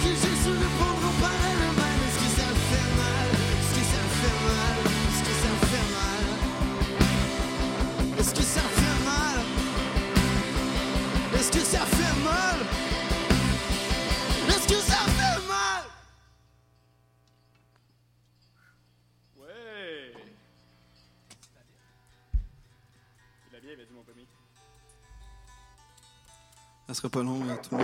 Ça 26.89 26.95
sera 26.95 27.11
pas 27.11 27.23
long, 27.23 27.43
hein, 27.51 27.59
tout. 27.69 27.77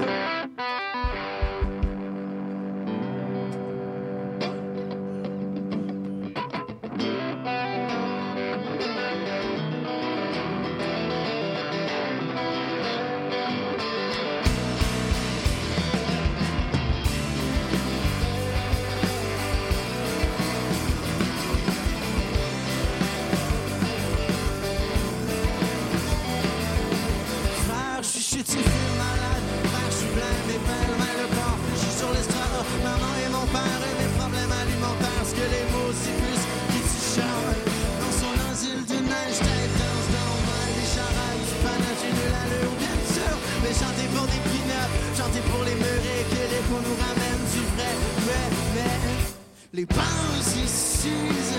Les 49.85 49.95
pensées 49.95 50.67
s'usent 50.67 51.59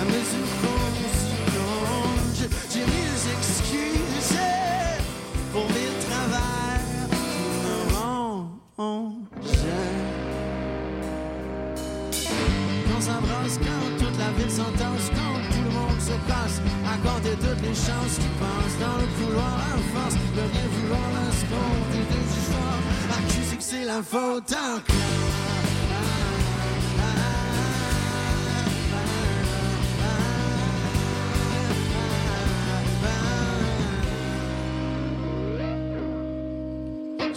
à 0.00 0.04
mesure 0.04 0.50
qu'on. 0.62 0.76
J'ai 2.72 2.80
mille 2.80 3.26
excuses 3.38 4.38
pour 5.52 5.64
mille 5.64 5.96
travers 6.06 7.08
qui 7.10 7.34
me 7.64 7.78
rongent. 7.96 8.50
Quand 12.88 13.00
ça 13.00 13.18
brasse, 13.20 13.58
quand 13.58 14.04
toute 14.04 14.18
la 14.18 14.30
ville 14.38 14.50
s'entasse, 14.50 15.08
quand 15.10 15.36
tout 15.50 15.64
le 15.64 15.70
monde 15.70 16.00
se 16.00 16.16
passe, 16.30 16.60
compter 17.02 17.36
toutes 17.40 17.62
les 17.62 17.74
chances 17.74 18.16
qui 18.20 18.30
passent 18.38 18.78
dans 18.80 18.98
le 19.00 19.06
couloir 19.18 19.56
en 19.74 19.82
force, 19.94 20.14
de 20.14 20.42
rien 20.52 20.68
vouloir 20.76 21.08
compter 21.50 22.02
des 22.12 22.26
histoires, 22.38 22.82
accuser 23.18 23.56
que 23.56 23.62
c'est 23.62 23.84
la 23.84 24.02
faute 24.02 24.52
encore. 24.52 25.05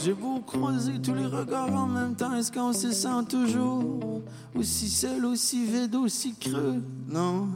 J'ai 0.01 0.13
beau 0.13 0.39
croiser 0.39 0.99
tous 1.01 1.13
les 1.13 1.25
regards 1.25 1.73
en 1.73 1.85
même 1.85 2.15
temps, 2.15 2.33
est-ce 2.33 2.51
qu'on 2.51 2.71
se 2.71 2.91
sent 2.91 3.25
toujours 3.27 4.21
aussi 4.55 4.87
seul, 4.87 5.25
aussi 5.25 5.65
vide, 5.65 5.95
aussi 5.95 6.33
creux? 6.35 6.81
Non. 7.09 7.49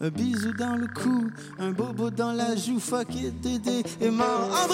Un 0.00 0.08
bisou 0.08 0.52
dans 0.54 0.76
le 0.76 0.86
cou, 0.88 1.30
un 1.58 1.70
bobo 1.70 2.10
dans 2.10 2.32
la 2.32 2.56
joue, 2.56 2.80
fuck 2.80 3.14
it, 3.14 3.38
Dédé 3.40 3.82
est 4.00 4.10
mort. 4.10 4.48
En 4.50 4.68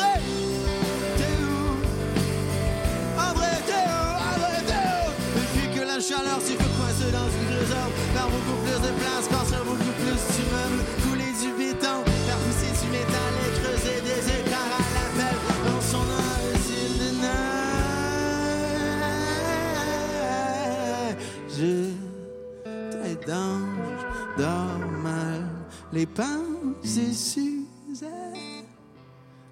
d'ange, 23.28 24.06
dors 24.38 24.88
mal, 25.02 25.44
les 25.92 26.06
pensées 26.06 27.12
s'usaient. 27.12 28.06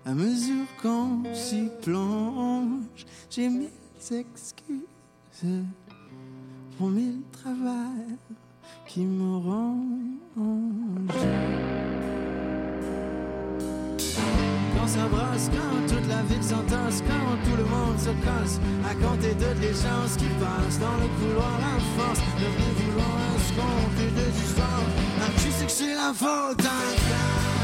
À 0.04 0.14
mesure 0.14 0.66
qu'on 0.80 1.22
s'y 1.34 1.68
plonge, 1.82 3.04
j'ai 3.28 3.48
mille 3.48 3.68
excuses 4.10 4.80
pour 6.78 6.88
mille 6.88 7.20
travers 7.32 8.18
qui 8.86 9.04
me 9.04 9.36
rongent. 9.36 9.96
Quand 14.86 14.92
ça 14.92 15.08
brasse, 15.08 15.50
quand 15.52 15.94
toute 15.96 16.06
la 16.06 16.22
ville 16.22 16.42
s'entasse, 16.42 17.02
quand 17.08 17.36
tout 17.44 17.56
le 17.56 17.64
monde 17.64 17.98
se 17.98 18.10
casse, 18.24 18.60
à 18.88 18.94
compter 18.94 19.34
les 19.60 19.72
chances 19.72 20.16
qui 20.16 20.26
passent 20.38 20.78
dans 20.78 20.96
le 21.02 21.08
couloir 21.18 21.58
à 21.58 21.80
force, 21.98 22.20
de 22.20 22.84
vouloir 22.84 23.16
à 23.16 23.38
se 23.40 23.52
compter 23.54 24.10
des 24.14 24.44
histoires. 24.44 24.82
Ah, 25.22 25.30
tu 25.42 25.50
sais 25.50 25.66
que 25.66 25.72
c'est 25.72 25.94
la 25.94 26.12
faute 26.14 26.60
encore. 26.60 27.55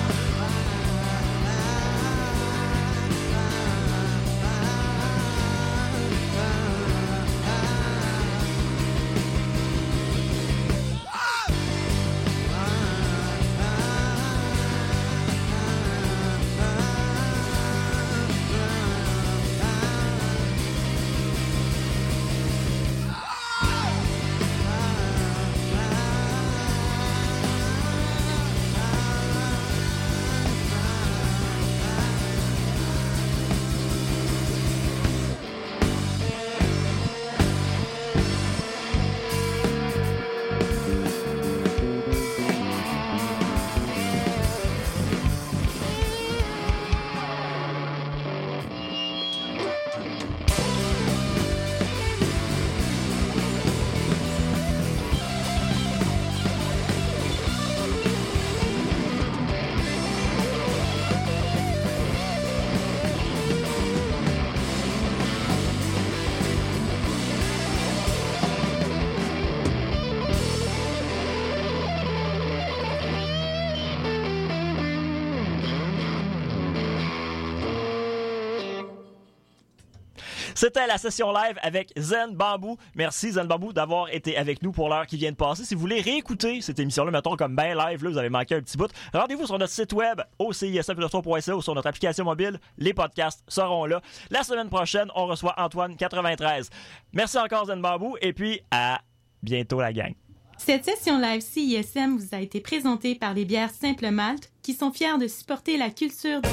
C'était 80.63 80.87
la 80.87 80.97
session 80.97 81.33
live 81.33 81.59
avec 81.61 81.93
Zen 81.99 82.37
Bambou. 82.37 82.77
Merci 82.95 83.33
Zen 83.33 83.49
Bambou 83.49 83.73
d'avoir 83.73 84.15
été 84.15 84.37
avec 84.37 84.63
nous 84.63 84.71
pour 84.71 84.89
l'heure 84.89 85.09
qui 85.09 85.17
vient 85.17 85.33
de 85.33 85.37
passer. 85.37 85.65
Si 85.65 85.75
vous 85.75 85.81
voulez 85.81 86.01
réécouter 86.01 86.61
cette 86.61 86.79
émission-là, 86.79 87.11
mettons 87.11 87.35
comme 87.35 87.57
ben 87.57 87.77
live, 87.77 88.07
vous 88.07 88.17
avez 88.17 88.29
manqué 88.29 88.55
un 88.55 88.61
petit 88.61 88.77
bout, 88.77 88.89
rendez-vous 89.13 89.45
sur 89.45 89.59
notre 89.59 89.73
site 89.73 89.93
web 89.93 90.21
au 90.39 90.53
CISM.ca 90.53 91.57
ou 91.57 91.63
sur 91.63 91.75
notre 91.75 91.89
application 91.89 92.25
mobile. 92.25 92.61
Les 92.79 92.95
podcasts 92.95 93.43
seront 93.49 93.87
là. 93.87 94.01
La 94.31 94.45
semaine 94.45 94.69
prochaine, 94.69 95.09
on 95.17 95.27
reçoit 95.27 95.55
Antoine 95.57 95.97
93. 95.97 96.71
Merci 97.13 97.39
encore 97.39 97.67
Zen 97.67 97.83
Bambou 97.83 98.17
et 98.21 98.33
puis 98.33 98.61
à 98.71 99.01
bientôt 99.43 99.81
la 99.81 99.93
gang. 99.93 100.15
Cette 100.59 100.85
session 100.85 101.19
live 101.19 101.41
CISM 101.41 102.19
vous 102.19 102.37
a 102.37 102.41
été 102.41 102.61
présentée 102.61 103.17
par 103.17 103.35
les 103.35 103.45
bières 103.45 103.73
Simple 103.73 104.13
Malte 104.13 104.53
qui 104.63 104.75
sont 104.75 104.93
fiers 104.93 105.19
de 105.19 105.27
supporter 105.27 105.77
la 105.77 105.91
culture 105.91 106.41
du 106.41 106.49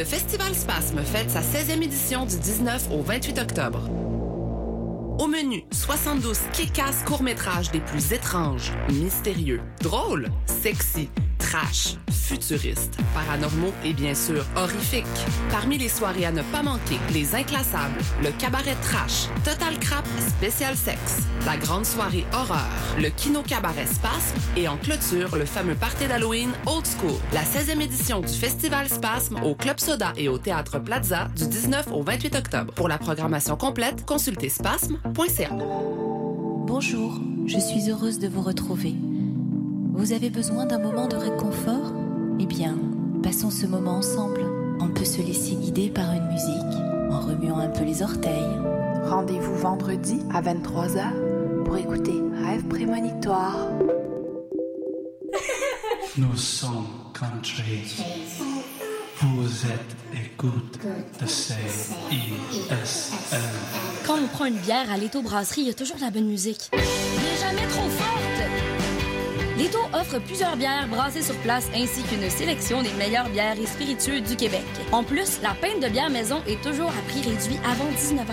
Le 0.00 0.06
Festival 0.06 0.54
Spasme 0.54 1.02
fête 1.02 1.28
sa 1.28 1.42
16e 1.42 1.82
édition 1.82 2.24
du 2.24 2.38
19 2.38 2.88
au 2.90 3.02
28 3.02 3.38
octobre. 3.38 3.86
Au 5.18 5.26
menu, 5.26 5.62
72 5.72 6.38
kick-ass 6.54 7.02
courts-métrages 7.02 7.70
des 7.70 7.80
plus 7.80 8.14
étranges, 8.14 8.72
mystérieux, 8.90 9.60
drôles, 9.82 10.28
sexy, 10.46 11.10
trash, 11.50 11.96
futuristes, 12.12 12.96
paranormaux 13.12 13.72
et 13.84 13.92
bien 13.92 14.14
sûr 14.14 14.44
horrifiques. 14.56 15.04
Parmi 15.50 15.78
les 15.78 15.88
soirées 15.88 16.24
à 16.24 16.30
ne 16.30 16.42
pas 16.42 16.62
manquer, 16.62 16.98
Les 17.12 17.34
Inclassables, 17.34 17.98
le 18.22 18.30
cabaret 18.30 18.76
trash, 18.82 19.26
Total 19.44 19.76
Crap, 19.80 20.06
Spécial 20.28 20.76
Sexe, 20.76 21.22
la 21.44 21.56
grande 21.56 21.84
soirée 21.84 22.24
horreur, 22.32 22.70
le 23.00 23.08
Kino 23.08 23.42
Cabaret 23.42 23.86
Spasme 23.86 24.36
et 24.56 24.68
en 24.68 24.76
clôture, 24.76 25.36
le 25.36 25.44
fameux 25.44 25.74
party 25.74 26.06
d'Halloween 26.06 26.50
Old 26.66 26.86
School. 26.86 27.18
La 27.32 27.42
16e 27.42 27.80
édition 27.80 28.20
du 28.20 28.32
Festival 28.32 28.88
Spasme 28.88 29.40
au 29.42 29.56
Club 29.56 29.80
Soda 29.80 30.12
et 30.16 30.28
au 30.28 30.38
Théâtre 30.38 30.78
Plaza 30.78 31.28
du 31.36 31.48
19 31.48 31.88
au 31.92 32.02
28 32.02 32.36
octobre. 32.36 32.72
Pour 32.74 32.86
la 32.86 32.98
programmation 32.98 33.56
complète, 33.56 34.06
consultez 34.06 34.50
spasme.ca. 34.50 35.50
Bonjour, 35.50 37.20
je 37.46 37.58
suis 37.58 37.90
heureuse 37.90 38.20
de 38.20 38.28
vous 38.28 38.42
retrouver. 38.42 38.94
Vous 40.00 40.14
avez 40.14 40.30
besoin 40.30 40.64
d'un 40.64 40.78
moment 40.78 41.08
de 41.08 41.16
réconfort? 41.16 41.92
Eh 42.40 42.46
bien, 42.46 42.78
passons 43.22 43.50
ce 43.50 43.66
moment 43.66 43.96
ensemble. 43.96 44.40
On 44.80 44.88
peut 44.88 45.04
se 45.04 45.20
laisser 45.20 45.56
guider 45.56 45.90
par 45.90 46.10
une 46.14 46.26
musique 46.26 46.80
en 47.10 47.20
remuant 47.20 47.58
un 47.58 47.68
peu 47.68 47.84
les 47.84 48.02
orteils. 48.02 48.58
Rendez-vous 49.04 49.54
vendredi 49.56 50.20
à 50.32 50.40
23h 50.40 51.64
pour 51.66 51.76
écouter 51.76 52.14
Rêve 52.42 52.64
prémonitoire. 52.64 53.68
Nous 56.16 56.34
sommes 56.34 56.86
country. 57.12 58.02
Vous 59.18 59.66
êtes 59.66 59.96
écoute 60.24 60.78
de 61.20 61.26
CISM. 61.26 61.56
Quand 64.06 64.16
on 64.16 64.28
prend 64.28 64.46
une 64.46 64.56
bière 64.56 64.90
à 64.90 64.96
l'étau 64.96 65.20
brasserie, 65.20 65.60
il 65.60 65.66
y 65.66 65.70
a 65.70 65.74
toujours 65.74 65.96
de 65.96 66.00
la 66.00 66.10
bonne 66.10 66.26
musique. 66.26 66.70
Mais 66.72 67.36
jamais 67.38 67.68
trop 67.68 67.90
forte! 67.90 68.79
L'étau 69.60 69.80
offre 69.92 70.18
plusieurs 70.20 70.56
bières 70.56 70.88
brassées 70.88 71.20
sur 71.20 71.34
place 71.40 71.68
ainsi 71.76 72.02
qu'une 72.04 72.30
sélection 72.30 72.80
des 72.80 72.92
meilleures 72.92 73.28
bières 73.28 73.60
et 73.60 73.66
spiritueux 73.66 74.22
du 74.22 74.34
Québec. 74.34 74.64
En 74.90 75.04
plus, 75.04 75.38
la 75.42 75.50
pinte 75.50 75.82
de 75.82 75.88
bière 75.90 76.08
maison 76.08 76.40
est 76.46 76.62
toujours 76.62 76.88
à 76.88 77.02
prix 77.10 77.20
réduit 77.20 77.60
avant 77.70 77.84
19h. 77.90 78.32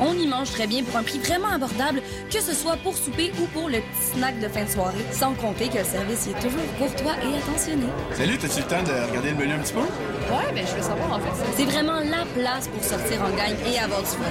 On 0.00 0.12
y 0.14 0.26
mange 0.26 0.50
très 0.50 0.66
bien 0.66 0.82
pour 0.82 0.96
un 0.96 1.04
prix 1.04 1.20
vraiment 1.20 1.50
abordable, 1.50 2.02
que 2.32 2.40
ce 2.40 2.52
soit 2.52 2.76
pour 2.78 2.96
souper 2.96 3.30
ou 3.40 3.46
pour 3.46 3.68
le 3.68 3.78
petit 3.78 4.18
snack 4.18 4.40
de 4.40 4.48
fin 4.48 4.64
de 4.64 4.70
soirée, 4.70 5.04
sans 5.12 5.34
compter 5.34 5.68
que 5.68 5.78
le 5.78 5.84
service 5.84 6.26
y 6.26 6.30
est 6.30 6.40
toujours 6.40 6.66
courtois 6.78 7.14
et 7.22 7.38
attentionné. 7.38 7.86
Salut, 8.14 8.36
t'as-tu 8.36 8.58
le 8.58 8.66
temps 8.66 8.82
de 8.82 9.08
regarder 9.08 9.30
le 9.30 9.36
menu 9.36 9.52
un 9.52 9.58
petit 9.58 9.72
peu? 9.72 9.82
Ouais, 9.82 10.52
ben 10.52 10.66
je 10.66 10.74
veux 10.74 10.82
savoir 10.82 11.12
en 11.12 11.20
fait. 11.20 11.44
C'est 11.56 11.66
vraiment 11.66 12.00
la 12.00 12.24
place 12.34 12.66
pour 12.66 12.82
sortir 12.82 13.22
en 13.22 13.30
gang 13.36 13.54
et 13.72 13.78
avoir 13.78 14.00
du 14.00 14.08
fun. 14.08 14.24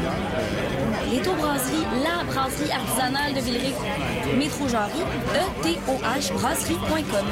L'étau 1.12 1.34
brasserie, 1.36 1.86
la 2.04 2.24
brasserie 2.24 2.72
artisanale 2.72 3.34
de 3.34 3.40
Villeray. 3.40 3.74
Métro 4.38 4.68
Jarry, 4.68 5.00
E-T-O-H 5.02 6.34
brasserie.com. 6.34 7.26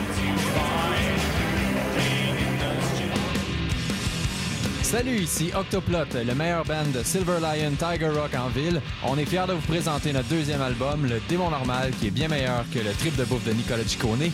Salut, 4.83 5.19
ici 5.21 5.51
Octoplot, 5.55 6.05
le 6.13 6.35
meilleur 6.35 6.65
band 6.65 6.87
de 6.93 7.01
Silver 7.03 7.39
Lion 7.39 7.71
Tiger 7.79 8.09
Rock 8.09 8.31
en 8.35 8.49
ville. 8.49 8.81
On 9.05 9.17
est 9.17 9.25
fiers 9.25 9.45
de 9.47 9.53
vous 9.53 9.61
présenter 9.61 10.11
notre 10.11 10.27
deuxième 10.27 10.61
album, 10.61 11.05
Le 11.07 11.21
Démon 11.29 11.49
Normal, 11.49 11.91
qui 11.99 12.07
est 12.07 12.11
bien 12.11 12.27
meilleur 12.27 12.65
que 12.73 12.79
le 12.79 12.91
trip 12.91 13.15
de 13.15 13.23
bouffe 13.23 13.45
de 13.45 13.53
Nicolas 13.53 13.85
Ciccone. 13.85 14.29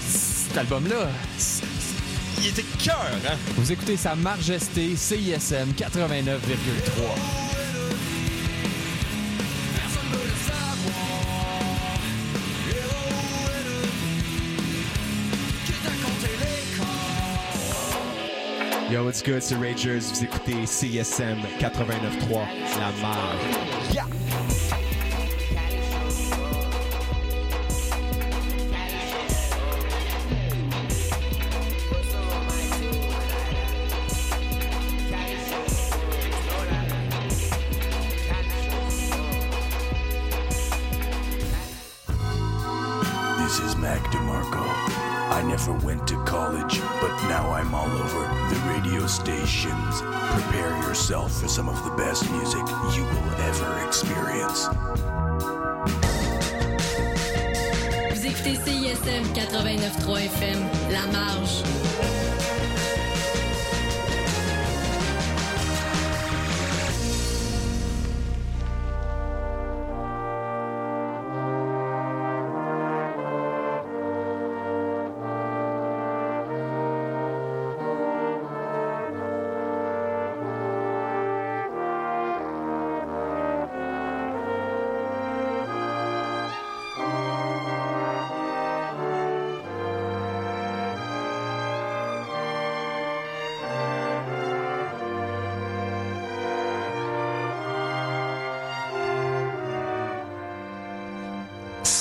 Cet 0.00 0.56
album-là, 0.56 1.08
il 2.40 2.46
était 2.46 2.64
cœur, 2.82 3.06
hein? 3.26 3.36
Vous 3.56 3.70
écoutez 3.70 3.98
Sa 3.98 4.14
Majesté 4.14 4.96
CISM 4.96 5.72
89,3. 5.76 7.47
Yo, 18.98 19.04
what's 19.04 19.22
good, 19.22 19.40
c'est 19.40 19.54
Rangers. 19.54 20.00
Vous 20.12 20.24
écoutez 20.24 20.66
CSM 20.66 21.38
89.3, 21.60 22.46
La 22.80 22.90
Marge. 23.00 23.94
Yeah! 23.94 24.27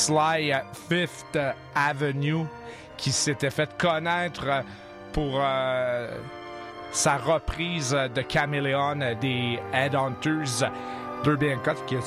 Sly 0.07 0.53
Fifth 0.87 1.37
Avenue 1.75 2.45
qui 2.95 3.11
s'était 3.11 3.49
fait 3.49 3.77
connaître 3.77 4.63
pour 5.11 5.41
euh, 5.43 6.17
sa 6.93 7.17
reprise 7.17 7.91
de 7.91 8.23
Chameleon 8.25 9.17
des 9.19 9.59
Headhunters. 9.73 10.71
Deux 11.25 11.35
bien 11.35 11.57
qui 11.85 11.97
a 11.97 12.01